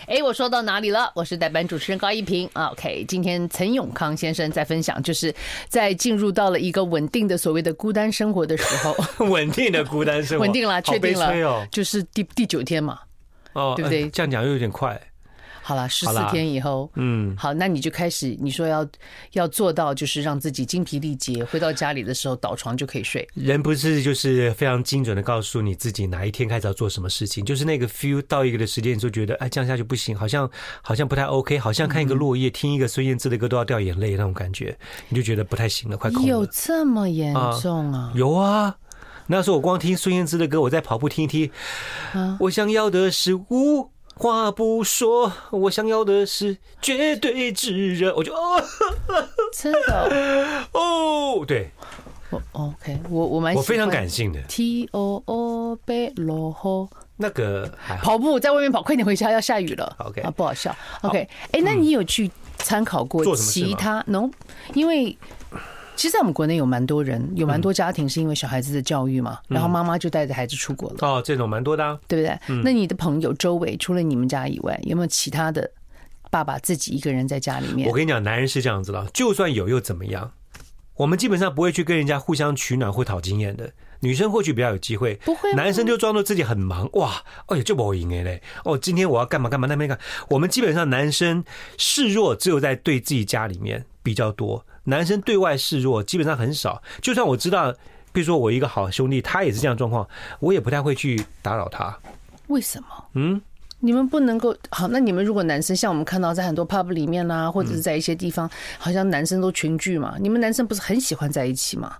[0.06, 1.10] 哎，我说到哪里了？
[1.16, 2.48] 我是代班主持人高一平。
[2.54, 5.34] OK，今天陈永康先生在分享，就是
[5.68, 13.00] 在进入到了一个稳定的所谓的孤单生活的时候， 稳定的孤单生活，稳定了，确定了，就是第第九天嘛，
[13.52, 14.08] 哦，对不对？
[14.10, 15.00] 这样讲又有点快。
[15.66, 18.86] 好了，十四天以后，嗯，好，那你就开始，你说要
[19.32, 23.26] 要做到，就是让自己精疲力竭，回到家里的时候倒床就可以睡。
[23.34, 30.48] 人不是就是非常精准的告诉你自己哪一天开始要做什么事情，就是那个 feel 到一个的时间，你就觉得哎，这样下去不行，好像
[30.82, 36.28] 好像不太 OK，好像看一个落叶，听一个孙燕姿的歌都要掉眼泪那种感觉，你就觉得不太行了，快空了。
[36.28, 38.12] 有这么严重啊？
[38.14, 38.76] 有啊，
[39.26, 41.50] 那时候我光听孙燕姿的歌，我在跑步听一听，
[42.12, 43.90] 啊，我想要的是无。
[44.18, 48.14] 话不说，我想要的是绝对炙热。
[48.16, 48.62] 我就 哦，
[49.52, 51.70] 真的哦，对，
[52.30, 54.40] 我 OK，我我蛮我非常感性的。
[54.48, 57.70] T O O 贝罗吼，那个
[58.02, 59.94] 跑步在外面跑，快点回家，要下雨了。
[59.98, 60.74] OK 啊，不好笑。
[61.02, 64.30] OK，哎，那你有去参考过其他？No，
[64.72, 65.16] 因为。
[65.96, 70.96] 其实，在我们国内有蛮多人，有蛮多家庭是因为小孩子的教育嘛，然后妈妈就带着孩子出国了。
[71.00, 72.62] 哦，这种蛮多的，对不对？
[72.62, 75.68] 那你的朋友周围除了你们家以外，有没有其他的
[76.30, 77.88] 爸爸自己一个人在家里面？
[77.88, 80.32] 我跟你讲，男人是这样子的，就算有又怎么样？
[80.96, 83.72] 我们基本上不会去跟人家互相取暖或讨经验的。
[84.00, 85.52] 女生或许比较有机会，不会。
[85.54, 88.42] 男生就装作自己很忙，哇，哎呀，就不赢哎嘞。
[88.64, 89.98] 哦，今天我要干嘛干嘛，那边干。
[90.28, 91.42] 我们基本上男生
[91.78, 94.66] 示弱，只有在对自己家里面比较多。
[94.86, 97.72] 男生对外示弱基本上很少，就算我知道，
[98.12, 100.08] 比如说我一个好兄弟，他也是这样状况，
[100.40, 101.96] 我也不太会去打扰他。
[102.46, 102.86] 为什么？
[103.14, 103.40] 嗯，
[103.80, 104.88] 你们不能够好？
[104.88, 111.96] 那你们如果男生像我们看到在很多 pub 里面啦，或者是在一些地方，好像男生都群聚嘛，你们男生不是很喜欢在一起吗？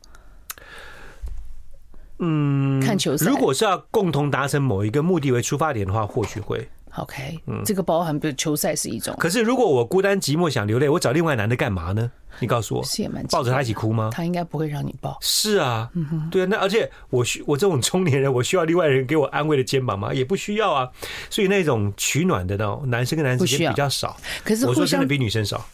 [2.19, 3.29] 嗯，看球赛。
[3.29, 6.69] 如果是要共同达成某一个目的为出发点的话，或许会。
[6.97, 9.15] OK，嗯，这个包含比如球赛是一种。
[9.19, 12.11] 可是如果我孤单寂寞想流泪，我找另外男的干嘛呢？
[12.39, 14.11] 你告诉我，是也蛮抱着他一起哭吗？
[14.13, 15.17] 他应该不会让你抱。
[15.21, 15.91] 是啊，
[16.31, 20.13] 对啊，那而且我需我这种中年人，我需要另外人给我安慰的肩膀吗？
[20.13, 20.91] 也不需要啊。
[21.31, 24.17] 所以那种取暖的那种男生跟男生之间比较少。
[24.45, 25.67] 可是我说真的比女生少。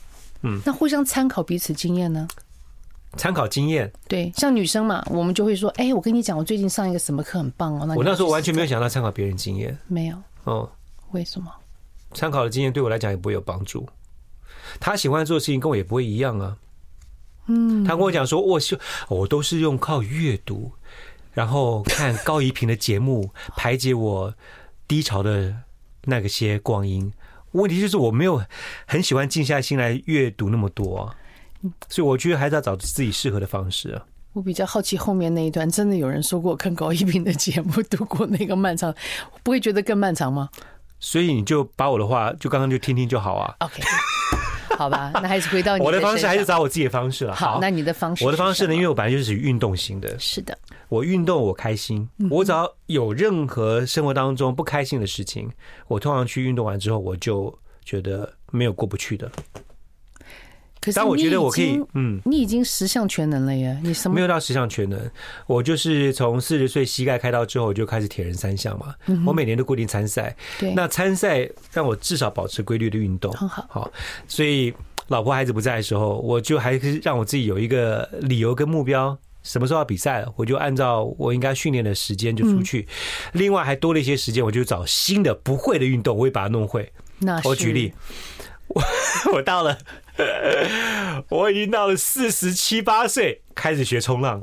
[0.43, 2.27] 嗯，那互相参考彼此经验呢？
[3.17, 7.85] 参考经验，对，像女生嘛，我们就会说，哎，我跟你讲，我最近上一个什么课很棒哦。
[7.87, 10.17] 那我那时候完全没有想到参考别人经验，没有。
[10.45, 10.71] 哦，
[11.13, 11.51] 为什么？
[12.13, 13.89] 参考的经验对我来讲也不会有帮助。
[14.79, 16.57] 他喜欢做的事情跟我也不会一样啊。
[17.47, 20.73] 嗯，他跟我讲说，我是我都是用靠阅读，
[21.33, 24.35] 然后看高一平的节目 排解我
[24.87, 25.55] 低潮的
[26.05, 27.13] 那个些光阴。
[27.53, 28.43] 问题就是我没有
[28.87, 31.17] 很喜欢静下心来阅读那么多啊。
[31.89, 34.07] 所以我觉得还是要找自己适合的方式啊。
[34.33, 38.95] 我比较好奇后面那一段，真的有人说过看高一平的节目度过那个漫长，
[39.43, 40.49] 不会觉得更漫长吗？
[41.05, 43.57] 所以你就把我的话就刚刚就听听就好啊。
[43.59, 43.83] OK，
[44.79, 47.35] 好吧，那还是回到你的我的方式，还是找我自己的方式了。
[47.35, 48.75] 好，那你的方式，我的方式呢？
[48.75, 50.17] 因为我本来就是属于运动型的。
[50.19, 50.57] 是的，
[50.89, 52.09] 我运动我开心。
[52.31, 55.51] 我只要有任何生活当中不开心的事情，
[55.89, 57.53] 我通常去运动完之后，我就
[57.85, 59.29] 觉得没有过不去的。
[60.95, 63.79] 但我觉得我可以，嗯，你已经十项全能了耶！
[63.85, 64.99] 你什么没有到十项全能？
[65.47, 68.95] 我就是从四十岁膝盖开刀之后，我就开始铁人三项嘛。
[69.27, 70.73] 我每年都固定参赛，对。
[70.75, 73.67] 那参赛让我至少保持规律的运动，很好。
[73.69, 73.93] 好，
[74.27, 74.73] 所以
[75.09, 82.89] 老婆孩子不在的时候，我就还是让我自己有一个理由跟目标，什么时候要比赛了，我就按照我应该训练的时间就出去。
[83.35, 86.91] 另外还多了一些时间，我就找新的不会的运动，我也把它弄会。
[87.19, 87.93] 那我举例，
[88.75, 88.83] 我
[89.35, 89.79] 我到了。
[91.29, 94.43] 我已经到了四十七八岁，开始学冲浪。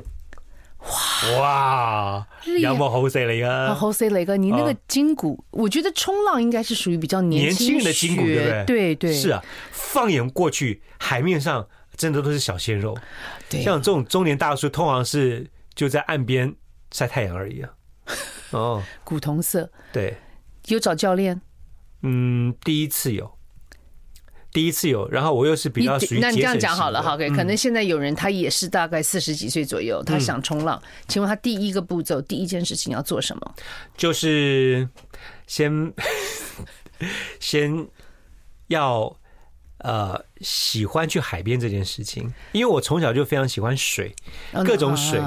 [0.80, 2.26] 哇哇，
[2.58, 3.74] 有冇好犀利啊？
[3.74, 4.36] 好犀利啊！
[4.36, 8.64] 你那个筋骨，我觉得冲浪应该是属于比较年轻人的筋骨，对不对？
[8.64, 9.44] 对对，是啊。
[9.70, 12.96] 放眼过去，海面上真的都是小鲜肉。
[13.50, 16.54] 对，像这种中年大叔，通常是就在岸边
[16.92, 17.70] 晒太阳而已啊。
[18.52, 19.70] 哦，古铜色。
[19.92, 20.16] 对，
[20.68, 21.40] 有找教练？
[22.02, 23.30] 嗯，第一次有。
[24.52, 33.54] 第一次有，然后我又是比较属于，那你这样讲好了，好，可能现在有人他也是大概四十几岁左右，他想冲浪，请问他第一个步骤，第一件事情要做什么？
[33.96, 34.88] 就是
[35.46, 35.92] 先
[37.38, 37.86] 先
[38.66, 39.16] 要
[39.78, 44.12] 呃喜欢去海边这件事情，因为我从小就非常喜欢水，
[44.66, 45.20] 各种水，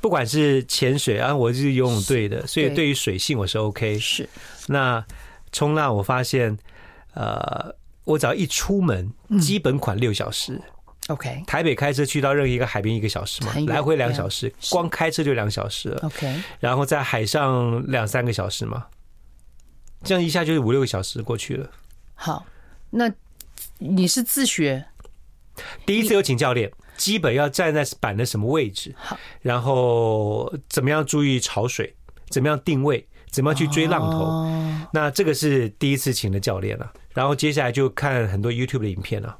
[0.00, 3.96] 不管是潜水啊，我是游泳队的，所以对于水性我是 OK。
[4.00, 4.28] 是，
[4.66, 5.04] 那
[5.52, 6.58] 冲浪我发现
[7.12, 7.72] 呃。
[8.04, 10.60] 我只要一出门，基本款六小时。
[11.08, 16.00] OK，台北开车去到任何一个海边一个小时嘛，来回两小时，光开车就两小时了。
[16.02, 18.86] OK，然后在海上两三个小时嘛，
[20.02, 21.70] 这样一下就是五六个小时过去了。
[22.14, 22.46] 好，
[22.88, 23.12] 那
[23.78, 24.86] 你是自学？
[25.84, 28.94] 第一次有请教练，基本要站在板的什么位置？
[28.96, 31.94] 好，然后怎么样注意潮水？
[32.30, 33.06] 怎么样定位？
[33.34, 34.88] 怎么样去追浪头。
[34.92, 39.36] 那这个是第一次请的教练了，然后接下来就看很多 YouTube 的影片了。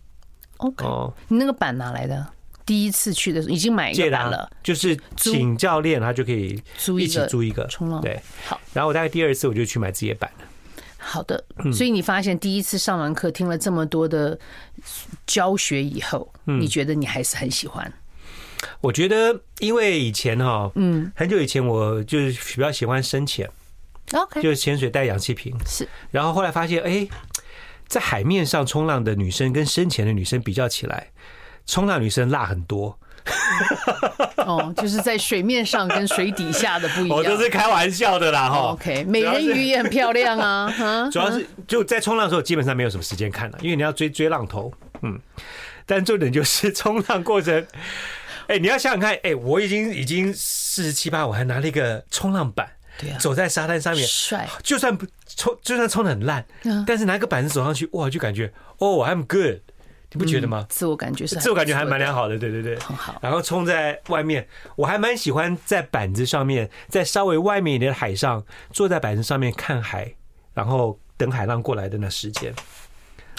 [0.56, 0.84] OK，
[1.28, 2.26] 你那个板哪来的？
[2.66, 8.00] 第一次去的时候已经买一个板了，就是请教练，他就可以租一起租一个冲浪。
[8.00, 8.60] 对，好。
[8.72, 10.44] 然后我大概第二次我就去买自己的板了。
[10.96, 14.36] 好的，所以你发现第一次上完课听了这么多的
[15.26, 17.92] 教学以后，你觉得你还是很喜欢？
[18.80, 23.46] 我觉得，因为以前哈，嗯，很久以前我就是比较喜欢深潜
[24.14, 25.88] ，OK，就是潜水带氧气瓶是。
[26.10, 27.06] 然后后来发现，哎，
[27.86, 31.08] 在海面上冲浪的女生跟深潜的女生比较起来。
[31.66, 32.98] 冲浪女生辣很多，
[34.36, 37.16] 哦，就是在水面上跟水底下的不一样。
[37.16, 38.58] 我都是开玩笑的啦，哈。
[38.72, 41.08] OK，美人鱼也很漂亮啊。
[41.10, 44.70] 主要是 就在冲浪的时候，基本上没有什么时间看了，因为你要追追浪头。
[45.00, 45.18] 嗯，
[45.86, 47.66] 但重点就是冲浪过程。
[48.48, 52.68] 哎，你要想想看，哎，我已经已经四十七八，我还拿了一个冲浪板，
[52.98, 54.48] 对啊，走在沙滩上面，帅。
[54.62, 56.44] 就算不冲，就算冲的很烂，
[56.86, 59.60] 但是拿个板子走上去，哇，就感觉哦，I'm good。
[60.12, 60.60] 你不觉得吗？
[60.60, 63.18] 嗯、自我感觉是自我感觉还蛮良好的，对对对，很好。
[63.20, 70.14] 然后冲在外面，我还蛮喜欢在板子上面，在稍微外面一点的海上，坐在板子上面看海，
[70.52, 72.54] 然后等海浪过来的那时间，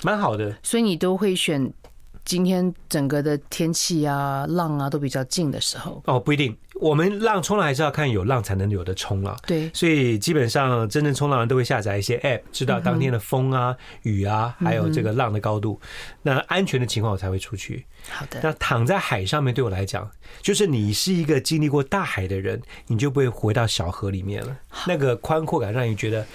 [0.03, 0.53] 蛮好的。
[0.61, 1.71] 所以你都会选
[2.25, 6.01] 今天整个的天气啊、浪啊都比较静的时候？
[6.05, 6.57] 哦，不一定。
[6.73, 15.79] 我们浪冲浪还是要看有浪才能有的冲浪，对，所以基本上真正冲浪人都会下载一些 App，知道当天的风啊、雨啊，还有这个浪的高度，
[16.21, 17.85] 那安全的情况我才会出去。
[18.09, 20.09] 好的，那躺在海上面对我来讲，
[20.41, 24.57] 就是你是一个经历过大海的人，你就不会回到小河里面了。
[24.85, 26.25] 那个宽阔感让你觉得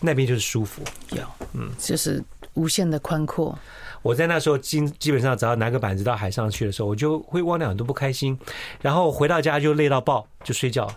[0.00, 3.58] 那边就是舒服，有，嗯，就是无限的宽阔。
[4.02, 8.38] 我在那时候基基本上只要拿个板子到海上去的时候，我就会忘掉很多不开心，
[8.80, 10.90] 然后回到家就累到爆，就睡觉。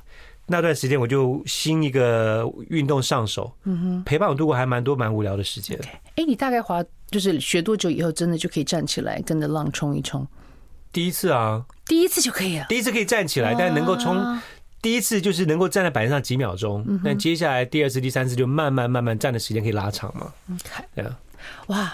[0.45, 5.79] 那段时间我就新一个运动上手，嗯哼，陪伴我度过还蛮多蛮无聊的时间。
[6.15, 10.27] 哎，你大概滑就是学多久以后真的就可以站起来跟着浪冲一冲？
[10.91, 12.65] 第一次啊，第一次就可以了。
[12.67, 14.37] 第一次可以站起来，但能够冲，
[14.81, 20.33] 第一次就是能够站在板上几秒钟，但接下来第二次、第三次就慢慢慢慢站的时间可以拉长嘛。
[20.51, 21.19] OK，对啊，
[21.67, 21.93] 哇。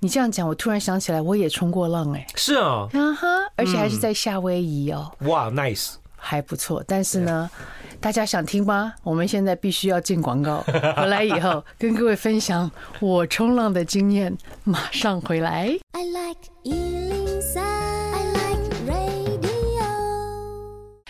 [0.00, 6.84] 你这样讲，我突然想起来，我也冲过浪哎，是啊，啊哈，而且还是在夏威夷哦，哇，nice，还不错。
[6.86, 7.50] 但是呢，
[8.00, 8.92] 大家想听吗？
[9.02, 10.58] 我们现在必须要进广告，
[10.96, 15.76] 回来以后跟各位分享我冲浪的经验，马上回来。
[15.92, 17.25] I like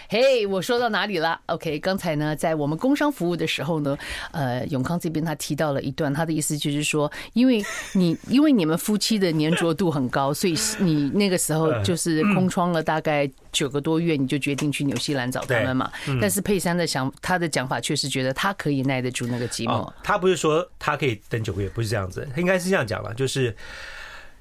[0.08, 3.98] 嘿，我说到哪里了？OK，刚才呢，在我们工商服务的时候呢，
[4.30, 15.90] 呃，永康这边他提到了一段，他的意思就是说，因为你 因为你们夫妻的粘着度很高，所以你那个时候就是空窗了大概九个多月，你就决定去纽西兰找他们嘛。
[16.20, 19.92] 但是佩珊的想他的讲法却是觉得他可以耐得住那个寂寞。
[20.04, 23.54] 他不是说他可以等九个月，不是这样子，他应该是这样讲了，就是，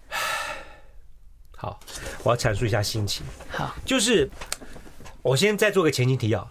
[1.57, 1.79] 好，
[2.23, 3.25] 我要阐述一下心情。
[3.49, 4.29] 好，就是。
[5.25, 6.47] 我先再做个前情提要，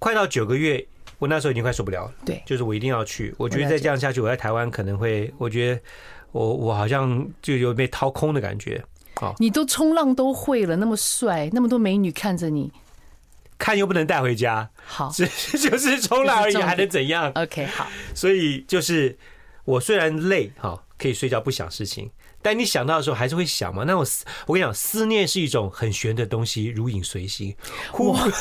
[0.00, 0.84] 快到九个月，
[1.20, 2.12] 我那时候已经快受不了了。
[2.26, 3.32] 对，就是我一定要去。
[3.38, 5.80] 我觉得再这样下去，我在台湾可能会，我觉得
[6.32, 8.84] 我我好像就有被掏空的感觉。
[9.14, 12.72] 好，你都冲浪都会了，那么帅，那么多美女看着你，
[13.56, 14.68] 看又不能带回家。
[14.84, 15.24] 好，只
[15.56, 17.86] 就是冲浪而已，还能怎样？OK，好。
[18.16, 19.16] 所以就是
[19.64, 22.10] 我虽然累哈，可以睡觉不想事情。
[22.42, 23.84] 但你想到的时候还是会想嘛？
[23.86, 27.54] 那种思，我跟你讲，思念是一种很玄的东西，如影随形。
[27.98, 28.28] 哇！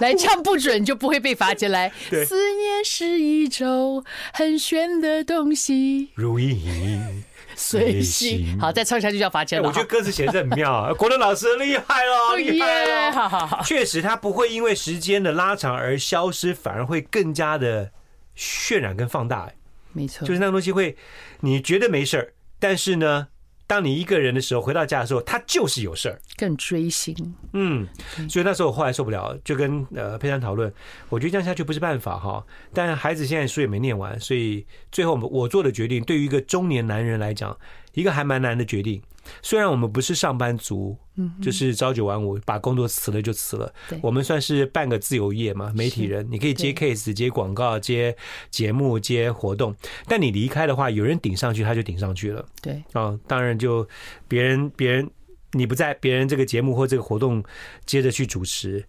[0.00, 1.92] 来唱不准就不会被罚进来。
[2.08, 7.24] 思念是一种很玄的东西，如影
[7.56, 8.58] 随形。
[8.60, 9.66] 好，再唱下去就要罚钱了。
[9.66, 13.60] 我觉得歌词写的很妙啊， 国伦老师厉害了，厉害了。
[13.64, 17.90] 确实，它不会因为时间的拉长而消失，反而会更加的
[18.36, 19.50] 渲染跟放大。
[19.92, 20.96] 没错，就是那个东西会，
[21.40, 22.32] 你觉得没事儿。
[22.58, 23.28] 但是呢，
[23.66, 27.14] 当你一个人的时候，回到家的时候，他就是有事儿，更追星。
[27.52, 27.86] 嗯，
[28.28, 30.72] 所以那时候我后来受不了，就跟呃佩珊讨论，
[31.08, 32.44] 我觉得这样下去不是办法哈。
[32.72, 37.56] 但孩子现在书也没念完，所以最后我做的决定，对于一个中年男人来讲，
[37.94, 39.02] 一个还蛮难的决定。
[39.42, 43.70] 虽然我们不是上班族，嗯，就是朝九晚五，把工作辞了就辞了。
[44.00, 48.16] 我们算是半个自由业嘛，媒体人，你可以接 case、接广告、接
[48.50, 49.76] 节目、接活动。
[50.06, 52.42] 但你离开的话，有人顶上去，他就顶上去了。
[52.62, 53.86] 对，啊，当然就
[54.26, 55.10] 别人别人
[55.52, 57.44] 你不在，别人这个节目或这个活动
[57.84, 58.82] 接着去主持，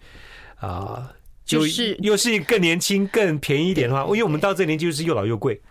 [0.56, 1.12] 啊，
[1.44, 5.62] 就是又是更年轻、更便宜一点的话，因为我们到这年纪就是又老又贵。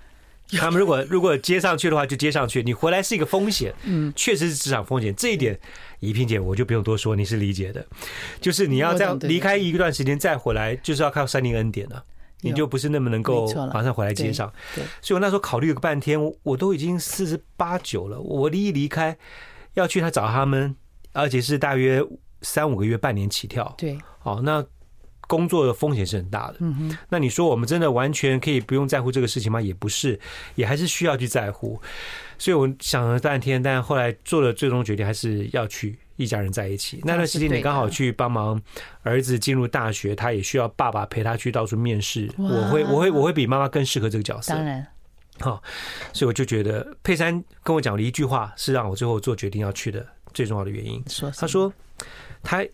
[0.58, 2.62] 他们如果如果接上去的话，就接上去。
[2.62, 5.14] 你回来是一个风险，嗯，确实是职场风险。
[5.14, 5.58] 这一点，
[6.00, 7.86] 怡萍姐我就不用多说，你是理解的。
[8.40, 12.02] 就是你要这样离开一段时间再回来，就是要靠上帝恩典了。
[12.40, 14.50] 你就不是那么能够马上回来接上。
[14.74, 19.18] 对，所以我那时候考虑了半天，我都已经四十八九了，我离一离开
[19.74, 20.74] 要去他找他们，
[21.12, 22.02] 而且是大约
[22.42, 23.74] 三五个月、半年起跳。
[23.76, 24.64] 对，好，那。
[25.28, 26.56] 工作的风险是很大的。
[27.08, 29.60] 那你说我们真的完全可以不用在乎这个事情吗？
[29.60, 30.18] 也不是，
[30.56, 31.80] 也还是需要去在乎。
[32.36, 37.00] 所以我想了半天，但后来做了最终决定，还是要去一家人在一起。
[37.04, 38.60] 那段时间你刚好去帮忙
[39.02, 42.32] 儿子进入大学，他也需要爸爸陪他去到处面试。
[42.38, 44.54] 我会，我会，我会比妈妈更适合这个角色。
[44.54, 44.86] 当然，
[45.40, 45.62] 好，
[46.12, 51.02] 所以我就觉得佩珊跟我讲了一句话，是让我最后做决定要去的最重要的原因。
[51.36, 51.72] 他说，
[52.42, 52.64] 他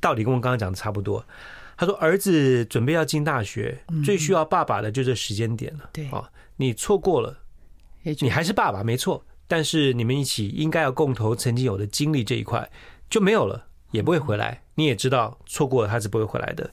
[0.00, 1.24] 道理跟我刚刚讲的差不多。
[1.78, 5.88] 他说：“儿子准备要进大学，最需要爸爸的就这时间点了。
[5.92, 7.38] 对啊，你错过了，
[8.18, 12.68] 你还是爸爸没错，但是你们一起应该要共同曾经有的经历这一块
[13.08, 14.60] 就没有了，也不会回来。
[14.74, 16.68] 你也知道，错过了他是不会回来的。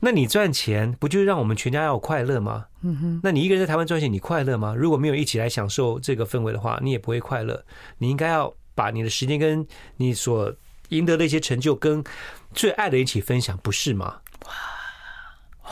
[0.00, 2.64] 那你赚钱不就是让我们全家要有快乐吗？
[2.80, 3.20] 嗯哼。
[3.22, 4.74] 那你一个人在台湾赚钱，你快乐吗？
[4.74, 7.62] 如果没有一起来享受这个氛围的话，你也不会快乐。
[7.98, 9.66] 你应该要把你的时间跟
[9.98, 10.50] 你所
[10.88, 12.02] 赢得的一些成就跟
[12.54, 14.52] 最爱的一起分享，不是吗？”哇
[15.64, 15.70] 哇，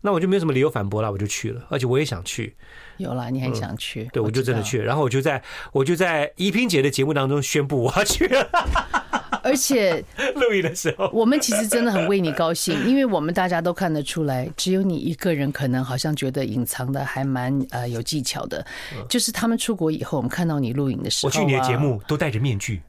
[0.00, 2.56] 那我就没有什么理由反驳了，我就去了，而且我也想去。
[2.96, 4.04] 有了，你很想去？
[4.04, 4.84] 嗯、对，我就真的去了。
[4.84, 5.42] 然后我就在
[5.72, 8.48] 我就在怡萍姐的节目当中宣布我要去了。
[9.44, 18.66] 而且 录影的时候，我们其实真的很为你高兴，因为我们大家都看得出来，只有你一个人可能好像觉得隐藏的还蛮呃有技巧的。
[19.08, 22.82] 就是他们出国以后，我们看到你录影的时候、啊，我去你的节目都戴着面具。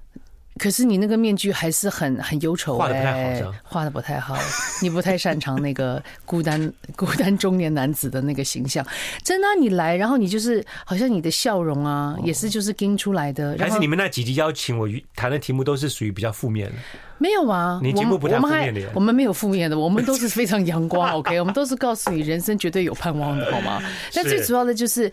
[0.59, 4.37] 可是你那个面具还是很很忧愁，画的不太好，画的不太好，
[4.81, 8.85] 你不太擅长那个孤单 孤单中年男子的那个形象。
[9.23, 13.55] 真的，你来，然后你就是好像你的笑容啊，也是就是跟出来的。
[13.57, 16.75] 还是你们那几集邀请我谈的题目都是属于比较负面的。
[17.19, 18.89] 没有啊，你节目不太负面的。
[18.95, 21.11] 我们没有负面的，我们都是非常阳光。
[21.19, 23.81] OK，我们都是告诉你人生绝对有盼望的，好吗？
[24.15, 25.11] 那最主要的就是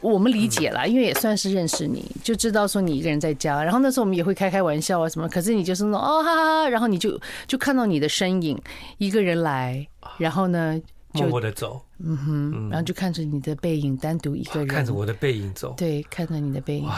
[0.00, 3.62] 我们理解了，因为也算是认识你，就知道说你一个人在家。
[3.62, 5.28] 然后那时候我们也会开开玩笑啊什么。
[5.28, 8.56] 可是你就是那种哦哈哈，然后你就就看到你的身影
[8.98, 9.84] 一个人来，
[10.16, 10.80] 然后呢
[11.14, 16.88] 就默默的走，嗯哼，然后就看着你的背影单独一个人，看着我的背影走，对，看着你的背影。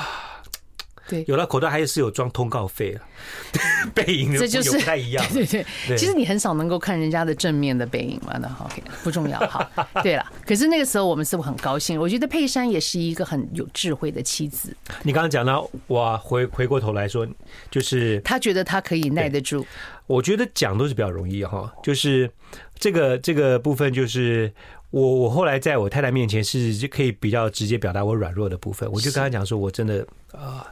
[1.11, 3.03] 对，有了口袋还是有装通告费啊，
[3.95, 5.25] 背影这就是不太一样。
[5.35, 9.39] 对对对，其实你很少能够看人家的正面的背影嘛，那 OK 不重要。
[9.41, 9.69] 哈，
[10.03, 11.99] 对了，可是那个时候我们是不是很高兴？
[12.01, 14.75] 我觉得佩珊也是一个很有智慧的妻子。
[15.03, 17.27] 你刚刚讲到，我回回过头来说，
[17.71, 19.67] 就是他觉得他可以耐得住。
[20.07, 22.31] 我觉得讲都是比较容易哈，就是
[22.79, 24.53] 这个这个部分就是。
[24.93, 30.67] 我我后来在我太太面前是就可以比较直接表达我软弱的部分，我就跟她讲说，我真的啊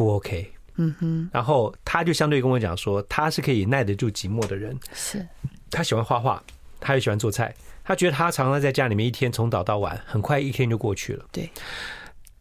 [0.00, 5.28] 不 OK，嗯哼，然后他就相对跟我讲说，他是可以耐得住寂寞的人，是，
[5.70, 6.42] 他喜欢画画，
[6.80, 11.50] 他也喜欢做菜，他觉得他常常在家里面一天从早到晚，很快一天就过去了，对，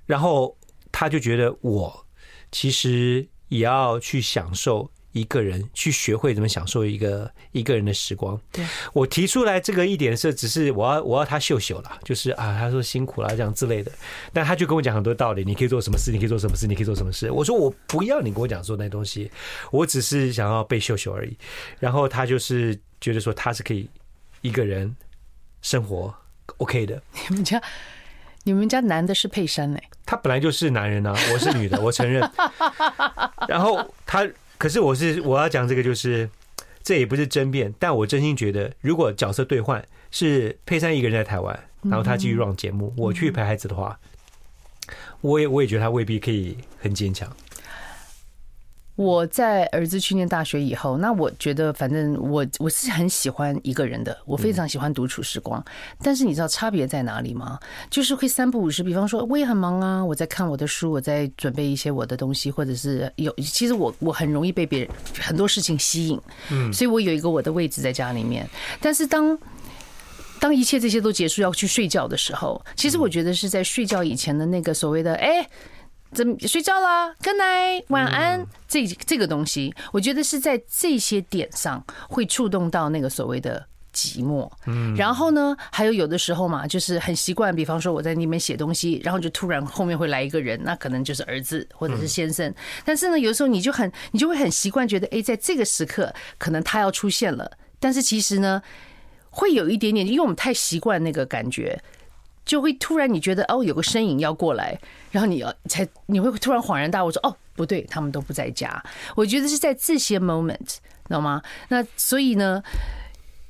[0.06, 0.56] 然后
[0.90, 2.06] 他就觉得我
[2.50, 4.90] 其实也要去享受。
[5.12, 8.40] 一个人去学会怎么享受一个一个人的时光。
[8.52, 13.92] 对，我提出来这个一点是，只是我要我要他秀秀了，就是啊，他说辛苦了这样之类的。
[14.32, 17.32] 但他就跟我讲很多道理，你可以做什么事，你可以做什么事，你可以做什么事。
[17.32, 19.32] 我说我不要你跟我讲说那东西，
[19.72, 21.36] 我只是想要被秀秀而已。
[21.80, 23.90] 然后他就是觉得说他是可以
[24.42, 24.96] 一个人
[25.64, 26.14] 生活
[26.58, 27.02] OK 的。
[27.30, 27.60] 你们家
[28.44, 32.22] 你们家男的是佩珊哎，他本来就是男人啊，我是女的，我承认。
[33.50, 34.30] 然后他。
[34.60, 36.30] 可是我是我要讲这个，就是
[36.84, 43.98] 这也不是争辩，但我真心觉得，如果角色兑换是佩珊一个人在台湾，然后他继续 run 节目，我去陪孩子的话，
[45.22, 47.34] 我也我也觉得他未必可以很坚强。
[49.00, 55.64] 我在儿子去念大学以后，那我觉得反正我我是很喜欢一个人的，我非常喜欢独处时光。
[56.04, 57.58] 但是你知道差别在哪里吗？
[57.90, 66.20] 就是会三不五时，比方说我也很忙啊，我在看我的书，我在准备一些我的东西，或者是有其实我我很容易被别人很多事情吸引，
[66.52, 68.46] 嗯，所以我有一个我的位置在家里面。
[68.82, 69.40] 但是当
[70.42, 75.48] 当一切这些都结束要去睡觉的时候，其实我觉得是在睡觉以前的那个所谓的哎。
[76.12, 78.46] 怎么睡觉了？Good night，晚安。
[78.68, 84.50] 这这个东西，我觉得是在这些点上会触动到那个所谓的寂寞。
[84.66, 92.54] 嗯，然后呢，还有有的时候嘛，就是很习惯，比方说我在那边写东西，然后就突然后面会来一个人，那可能就是儿子或者是先生。
[92.84, 97.52] 但是呢，有的时候你就很，你就会很习惯，觉得哎，在这个时刻可能他要出现了。
[97.80, 98.62] 但是其实呢，
[99.30, 101.82] 会有一点点，因为我们太习惯那个感觉。
[102.50, 104.76] 就会突然你觉得哦，有个身影要过来，
[105.12, 108.84] 然后你要才你会突然恍然大悟说哦，不对，他们都不在家。
[109.16, 110.80] 我觉得是在这些 moment，知
[111.10, 111.44] 道吗？
[111.68, 112.64] 那所以呢，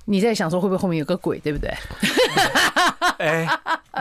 [0.04, 1.74] 你在想说会不会后面有个鬼，对不对？
[3.20, 3.48] 哎，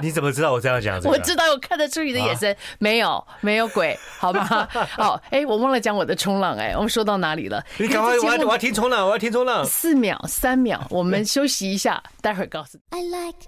[0.02, 1.00] 你怎么知道我这样讲？
[1.04, 4.68] 我知道，我看得出你的眼神，没有，没有鬼，好吧？
[4.98, 7.64] 哦，哎，我忘了讲我的冲浪，哎，我们说到哪里了？
[7.78, 9.64] 你赶快，我要我要听冲浪，我要听冲浪。
[9.64, 12.98] 四秒，三秒，我们休息一下，待会儿告诉你。
[12.98, 13.38] I like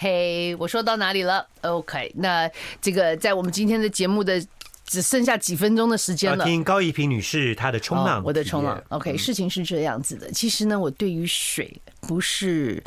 [0.00, 2.48] 嘿我说到哪里了？OK，那
[2.80, 4.40] 这个在我们今天的节目的
[4.84, 6.44] 只剩下几分钟的时间了。
[6.44, 8.80] 听高一平女士她的冲浪，我的冲浪。
[8.90, 12.80] OK，事情是这样子的，其实呢，我对于水不是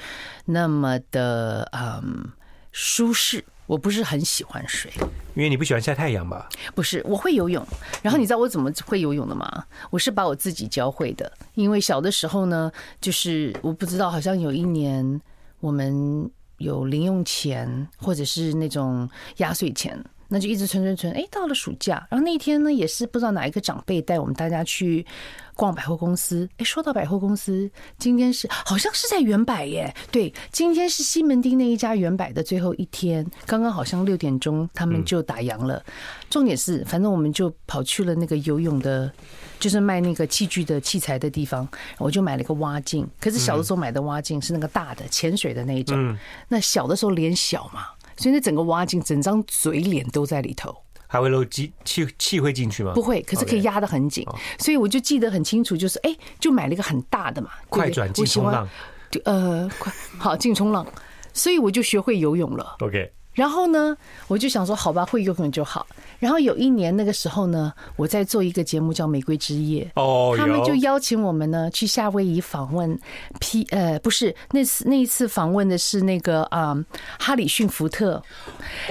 [0.45, 2.32] 那么的嗯
[2.72, 4.89] 舒适，我不是很喜欢水，
[5.36, 6.47] 因为你不喜欢晒太阳吧？
[6.74, 7.62] 不是，我会游泳。
[8.01, 9.66] 然后你知道我怎么会游泳的吗？
[9.89, 15.20] 我是把我自己教会的，因为小的时候呢，就是我不知道，好像有一年
[15.59, 16.32] 我们。
[16.62, 21.12] 有零用钱，或者是那种压岁钱，那就一直存存存。
[21.12, 25.06] 哎，到了暑假，然后那一天呢，也是不知道哪一个长辈带我们大家去
[25.54, 26.48] 逛百货公司。
[26.58, 27.70] 哎，说到百货公司，
[28.00, 29.94] 今天是好像是在原百耶。
[30.10, 35.84] 对，今天是西门町那一家原百的最后一天，刚刚好像六点钟他们就打烊了。
[36.30, 39.12] 重点是，反正我们就跑去了那个游泳的。
[39.60, 41.70] 就是卖那个器具的器材的地方，
[42.00, 43.08] 我就买了一个蛙镜。
[43.20, 46.18] 可是小的时候买的蛙镜是那个大的潜水的那一种，
[46.48, 47.86] 那小的时候脸小嘛，
[48.22, 50.74] 所以那整个挖井整张嘴脸都在里头。
[51.08, 52.94] 还会漏气气气会进去吗？
[52.94, 54.26] 不会，可是可以压得很紧。
[54.60, 58.66] 所以我就记得很清楚，就是哎，就买了一个很大的嘛，快转进冲浪，
[59.10, 60.88] 就呃快好进冲浪，
[61.34, 62.78] 所以我就学会游泳了。
[62.80, 63.12] OK。
[63.34, 63.96] 然后呢，
[64.28, 65.88] 我就想说，好吧，会游泳就好。
[66.20, 73.00] 然后有一年那个时候呢，我在做一个节目叫《玫瑰之夜》，哦，他们就邀请我们呢去夏威夷访问
[73.40, 76.78] P，呃，不是那次那一次访问的是那个啊
[77.18, 78.22] 哈里逊福特。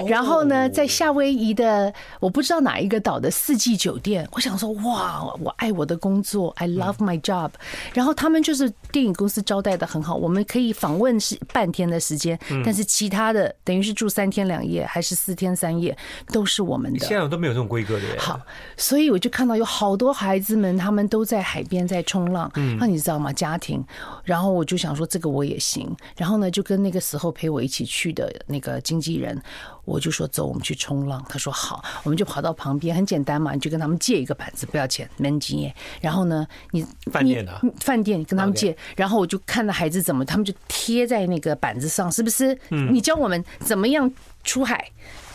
[0.06, 7.50] 然后呢，在夏威夷的我不知道哪一个岛的四季酒店，我想说，哇，我爱我的工作，I love my job。
[7.92, 14.29] 然后他们就是电影公司招待的很好，我们可以访问是半天的时间，但是其他的等于是住三。
[14.30, 15.96] 天两夜还是四天三夜，
[16.28, 17.00] 都是我们的。
[17.00, 18.02] 现在都没有这种规格的。
[18.18, 18.40] 好，
[18.76, 22.50] 所以我就看到有好多孩子们，他们都在海边在冲浪。
[22.54, 23.32] 嗯，那你知道吗？
[23.32, 23.84] 家庭，
[24.24, 25.94] 然后我就想说，这个我也行。
[26.16, 29.40] 然后呢，就跟那个时候陪我一起去的那个经纪人，
[29.84, 31.24] 我就说走，我们去冲浪。
[31.28, 35.74] 他说好，我们就跑到旁边，很简单嘛，你就跟他们借一个板子，不要钱，没经验。
[36.00, 42.56] 然后呢，你饭店的饭店跟他们借，然后我就看到孩子怎么，他们就贴在那个板子上，是不是？
[42.70, 44.10] 嗯，你教我们怎么样？
[44.44, 44.90] 出海，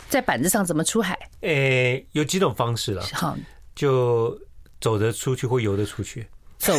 [0.10, 1.18] 在板子上怎么出海？
[1.42, 1.50] 诶、
[1.94, 3.04] 欸，有几种方式了。
[3.14, 3.38] 好，
[3.76, 4.40] 就
[4.80, 6.28] 走着出去或游着出去。
[6.58, 6.74] 走，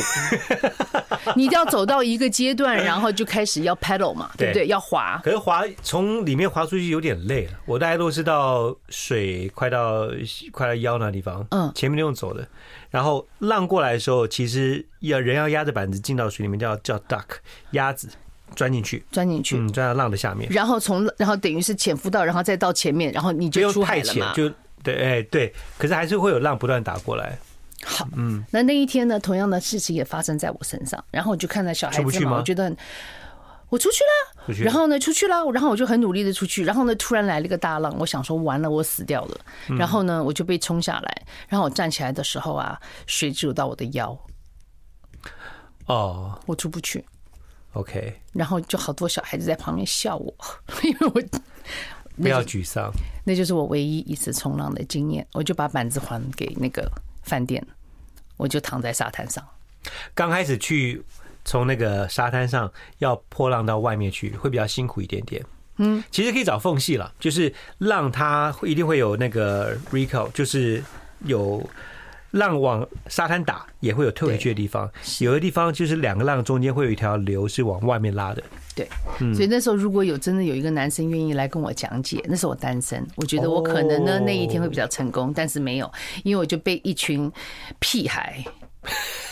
[1.36, 4.66] 你一定要走到一个阶段，然后就开始要 paddle 嘛，对不对？
[4.66, 5.20] 要滑。
[5.22, 7.52] 可是滑从里面滑出去有点累了。
[7.66, 10.08] 我大概都是到水快到
[10.50, 12.48] 快到腰那地方，嗯，前面都用走的。
[12.90, 17.24] 然后浪过来的时候，其实要人要压着板子进到水里面，叫叫 duck
[17.72, 18.08] 鸭子。
[18.54, 24.32] 钻进去，钻进去，嗯，钻到浪的下面，然后从，然后等于是潜伏到，然后再到前面，然后你就出海了嘛。
[24.34, 24.50] 就
[24.82, 27.36] 对，哎，对，可是还是会有浪不断打过来。
[27.84, 32.74] 好，嗯，那那一天呢，同样的事情也发生在我身上，然后我就看到小孩子嘛，我觉得
[33.68, 39.40] 我出去了，然后呢出去了，然后我就很努力的出去，然后呢突然来了一个大浪，我想说完了，我死掉了，
[39.76, 44.16] 然后呢我就被冲下来，然后我站起来的时候啊，水只有到我的腰，
[45.86, 47.04] 哦，我出不去。
[47.76, 50.34] OK，然后就好多小孩子在旁边笑我，
[50.82, 51.22] 因为我
[52.16, 52.90] 不要沮丧，
[53.22, 55.26] 那就是我唯一一次冲浪的经验。
[55.34, 56.90] 我就把板子还给那个
[57.22, 57.62] 饭店，
[58.38, 59.46] 我就躺在沙滩上。
[60.14, 61.02] 刚开始去
[61.44, 65.44] 从那个沙滩上要破浪到外面去，会比较辛苦一点点。
[65.76, 70.82] 嗯，其实可以找缝隙了，就是浪它会一定会有那个 recall，就是
[71.24, 71.68] 有。
[72.36, 78.42] 浪往沙滩打也会有退回去的地方，有的地方就是两个浪中间会有一条流是往外面拉的。
[78.74, 78.86] 对，
[79.34, 85.90] 所以那时候如果有真的有一个男生愿意来跟我讲解，那时候我单身，我觉得我可能呢那一天会比较成功，但是没有，
[86.24, 87.30] 因为我就被一群
[87.80, 88.44] 屁孩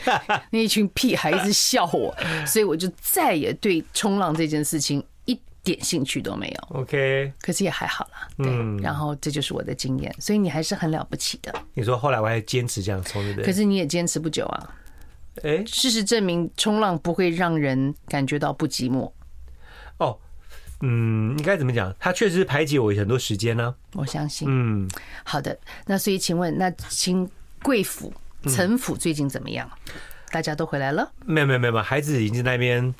[0.50, 2.14] 那一群屁孩一直笑我，
[2.46, 5.04] 所以我就再也对冲浪这件事情。
[5.62, 8.28] 点兴趣都没有，OK，可是也还好啦。
[8.38, 8.50] 对，
[8.82, 11.54] 然后这就是我的经验，所以你还是很了不起的。
[11.74, 13.44] 你说后来我还坚持这样冲，对不对？
[13.44, 14.74] 可是你也坚持不久啊。
[15.42, 19.10] 哎，事实证明，冲浪不会让人感觉到不寂寞。
[19.98, 20.18] 哦，
[20.80, 21.94] 嗯，应该怎么讲？
[21.98, 23.74] 它确实排解我很多时间呢。
[23.92, 24.48] 我相信。
[24.50, 24.88] 嗯，
[25.24, 25.56] 好的。
[25.86, 27.28] 那所以，请问，那请
[27.62, 28.12] 贵府、
[28.48, 29.70] 陈府最近怎么样？
[30.30, 31.12] 大家都回来了？
[31.24, 32.94] 没有，没有，没有，孩子已经在那边。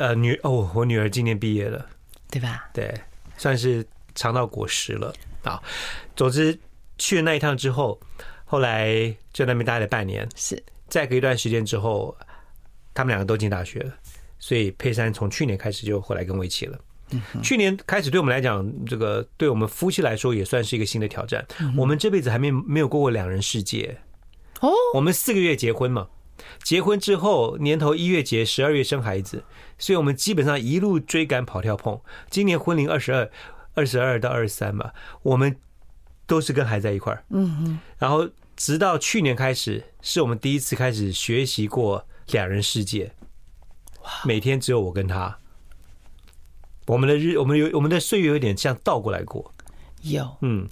[0.00, 1.86] 呃，女哦，我女儿今年毕业了，
[2.30, 2.70] 对吧？
[2.72, 2.90] 对，
[3.36, 5.62] 算是尝到果实了啊。
[6.16, 6.58] 总之
[6.96, 8.00] 去了那一趟之后，
[8.46, 10.26] 后来就在那边待了半年。
[10.34, 12.16] 是，再隔一段时间之后，
[12.94, 13.92] 他们两个都进大学了，
[14.38, 16.78] 所以佩珊从去年开始就回来跟我一起了。
[17.42, 21.46] 去年开始对我们来讲，这个对我们夫妻来说也算是一个新的挑战。
[21.76, 23.98] 我们这辈子还没没有过过两人世界。
[24.60, 26.08] 哦，我们四个月结婚嘛，
[26.64, 29.44] 结婚之后年头一月结，十二月生孩子，
[29.80, 32.00] 所以我们基本上一路追赶跑跳碰。
[32.30, 33.28] 今年婚龄二十二，
[33.74, 35.56] 二十二到二十三嘛，我们
[36.26, 37.24] 都是跟孩子在一块儿。
[37.30, 43.12] 嗯嗯，然后直到去年开始，是我们第一次开始学习过两人世界。
[44.04, 45.38] 哇，每天只有我跟他。
[46.86, 49.52] 我们的日，我们有我们的岁月有点像倒过来过，
[50.02, 50.68] 有，嗯，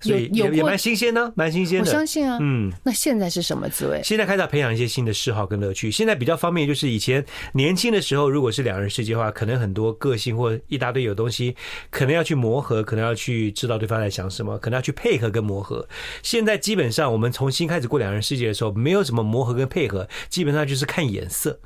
[0.00, 1.86] 所以也也蛮新鲜呢，蛮新鲜的。
[1.86, 4.00] 我相信啊，嗯，那现在是什么滋味？
[4.04, 5.90] 现在开始培养一些新的嗜好跟乐趣。
[5.90, 7.24] 现在比较方便，就是以前
[7.54, 11.56] 年轻的时候，如果是两人世界的话，可能很多个性或一大堆有东西，
[11.90, 15.88] 可能要去磨合，可能要去知道对方在想什么，可能要去配合跟磨合。
[16.22, 21.58] 现在基本上，我们重新开始过两人世界的时候，没有什么磨合跟配合，基本上就是看眼色。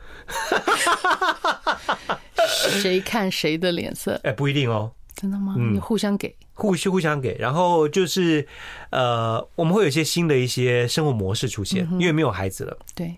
[2.46, 4.18] 谁看谁的脸色？
[4.24, 4.92] 哎，不一定哦。
[5.20, 5.54] 真的吗？
[5.58, 8.48] 你互相给，互相互相给，然后就是
[8.88, 12.74] 呃，我们会有一些新的一些生活模式出现，因为没有孩子了。
[12.94, 13.14] 对，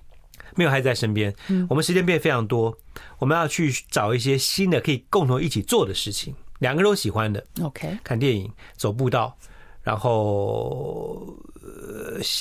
[0.57, 1.33] 没有孩子在身边，
[1.69, 2.77] 我们时间变得非常多，
[3.19, 7.47] 我们要去找一些新的可以共同一起做的事情，两个人都喜欢的。
[7.63, 9.39] OK，看电影、走步道，
[9.85, 11.33] 然后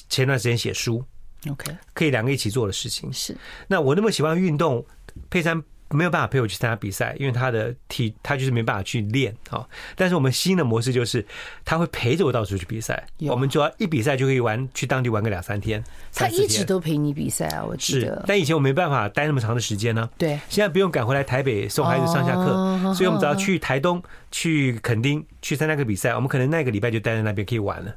[0.09, 1.05] 前段时间写书。
[1.51, 3.37] OK，可以两个一起做的事情是。
[3.67, 4.83] 那我那么喜欢运动，
[5.29, 5.63] 佩珊。
[5.91, 9.67] 没有办法陪我去参加比赛，因为他的体他就是没办法去练啊。
[9.95, 11.25] 但是我们新的模式就是，
[11.63, 15.83] 他会陪着我到处去比赛，我们就要一比赛就可以玩，去当地玩个两三天。
[16.13, 18.23] 他一直都陪你比赛啊，我记得。
[18.27, 20.09] 但以前我没办法待那么长的时间呢。
[20.17, 27.95] 对，现在不用赶回来台北送孩子上下课，所以我们只要去台东、去垦丁去参加个比赛，我们可能那个礼拜就待在那边可以玩了。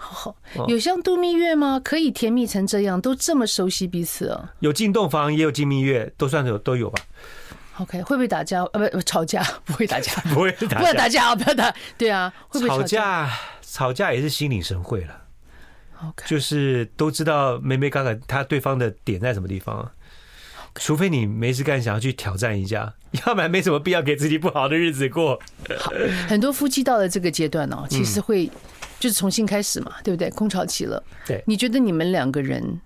[0.00, 0.34] 好，
[0.68, 1.80] 有像度蜜月吗？
[1.84, 4.48] 可以甜蜜成这样，都这么熟悉彼此哦？
[4.60, 7.02] 有进洞房，也有进蜜月，都算是有都有吧。
[7.78, 8.62] OK，会不会打架？
[8.72, 11.34] 呃，不，吵架 不会打架， 不会打架，不要打架啊！
[11.34, 11.74] 不要打。
[11.98, 13.28] 对啊，会不会吵架？
[13.60, 15.22] 吵架也是心领神会了。
[16.02, 19.78] OK，就是都知道妹妹刚刚他对方的点在什么地方。
[19.78, 19.92] 啊
[20.74, 22.94] 除非你没事干，想要去挑战一下，
[23.26, 25.40] 要不然没什么必要给自己不好的日子过。
[26.28, 28.48] 很多夫妻到了这个阶段哦，其实会。
[28.98, 30.28] 就是重新开始嘛，对不对？
[30.30, 31.02] 空巢期了。
[31.26, 32.80] 对，你觉得你们两个人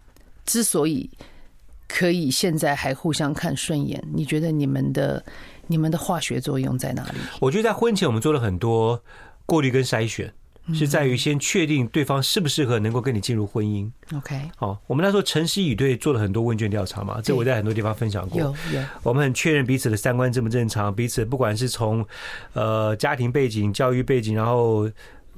[0.44, 1.10] 之所以
[1.88, 5.24] 可以现在还互相看顺眼，你觉得你们的
[5.66, 7.18] 你们的化学作用在哪里？
[7.40, 9.02] 我觉得在婚前我们做了很多
[9.46, 10.32] 过滤跟筛选，
[10.74, 13.90] 是在于先确定对方适不适合能够跟你进入婚姻。
[14.14, 18.40] OK，好，我们那时候诚实以对做了很多问卷调查嘛，这我在很多地方分享过。
[18.40, 22.06] 有有，我们很确认彼此的三观正不正常，彼此不管是从
[22.52, 24.90] 呃家庭背景、教育背景，然后。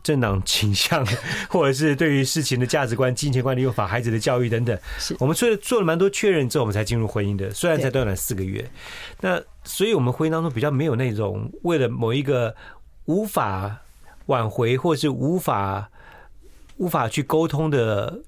[0.04, 1.04] 政党倾向，
[1.50, 4.78] 或者是对于事情的价值观、金钱观的用法、孩子的教育等等，
[5.18, 7.50] 我们做了做了蛮多确认之后，我们才进入婚姻的。
[7.52, 8.70] 虽然才短短四个月，
[9.20, 12.54] 那所以我们婚姻当中比较没有那种为了某一个
[13.06, 13.76] 无法
[14.26, 15.90] 挽回，或是无法
[16.76, 18.20] 无法去沟通的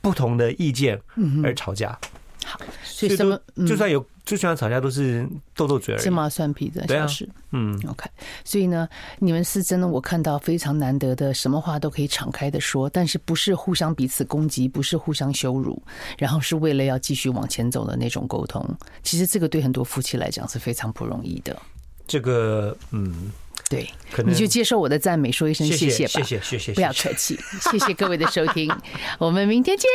[0.00, 1.00] 不同的意见
[1.42, 1.98] 而吵架。
[2.44, 4.06] 好，所以什么就算有。
[4.30, 7.28] 最喜欢吵架都是斗斗嘴而已，芝麻蒜皮的小事。
[7.50, 8.08] 嗯，OK。
[8.44, 15.82] 所以呢，你们是真的，我看到非常难得的，什么话都可以敞开的说，但是不是互相彼此攻击，不是互相羞辱，
[16.16, 18.64] 然后是为了要继续往前走的那种沟通。
[19.02, 21.60] 其实这个对很多夫妻来讲是非常不容易的。
[22.06, 23.32] 这个，嗯，
[23.68, 23.90] 对，
[24.24, 27.36] 你就接受我的赞美，说一声谢谢吧，谢谢，谢谢，不要客气，
[27.72, 28.72] 谢谢各位的收听，
[29.18, 29.90] 我们明天见。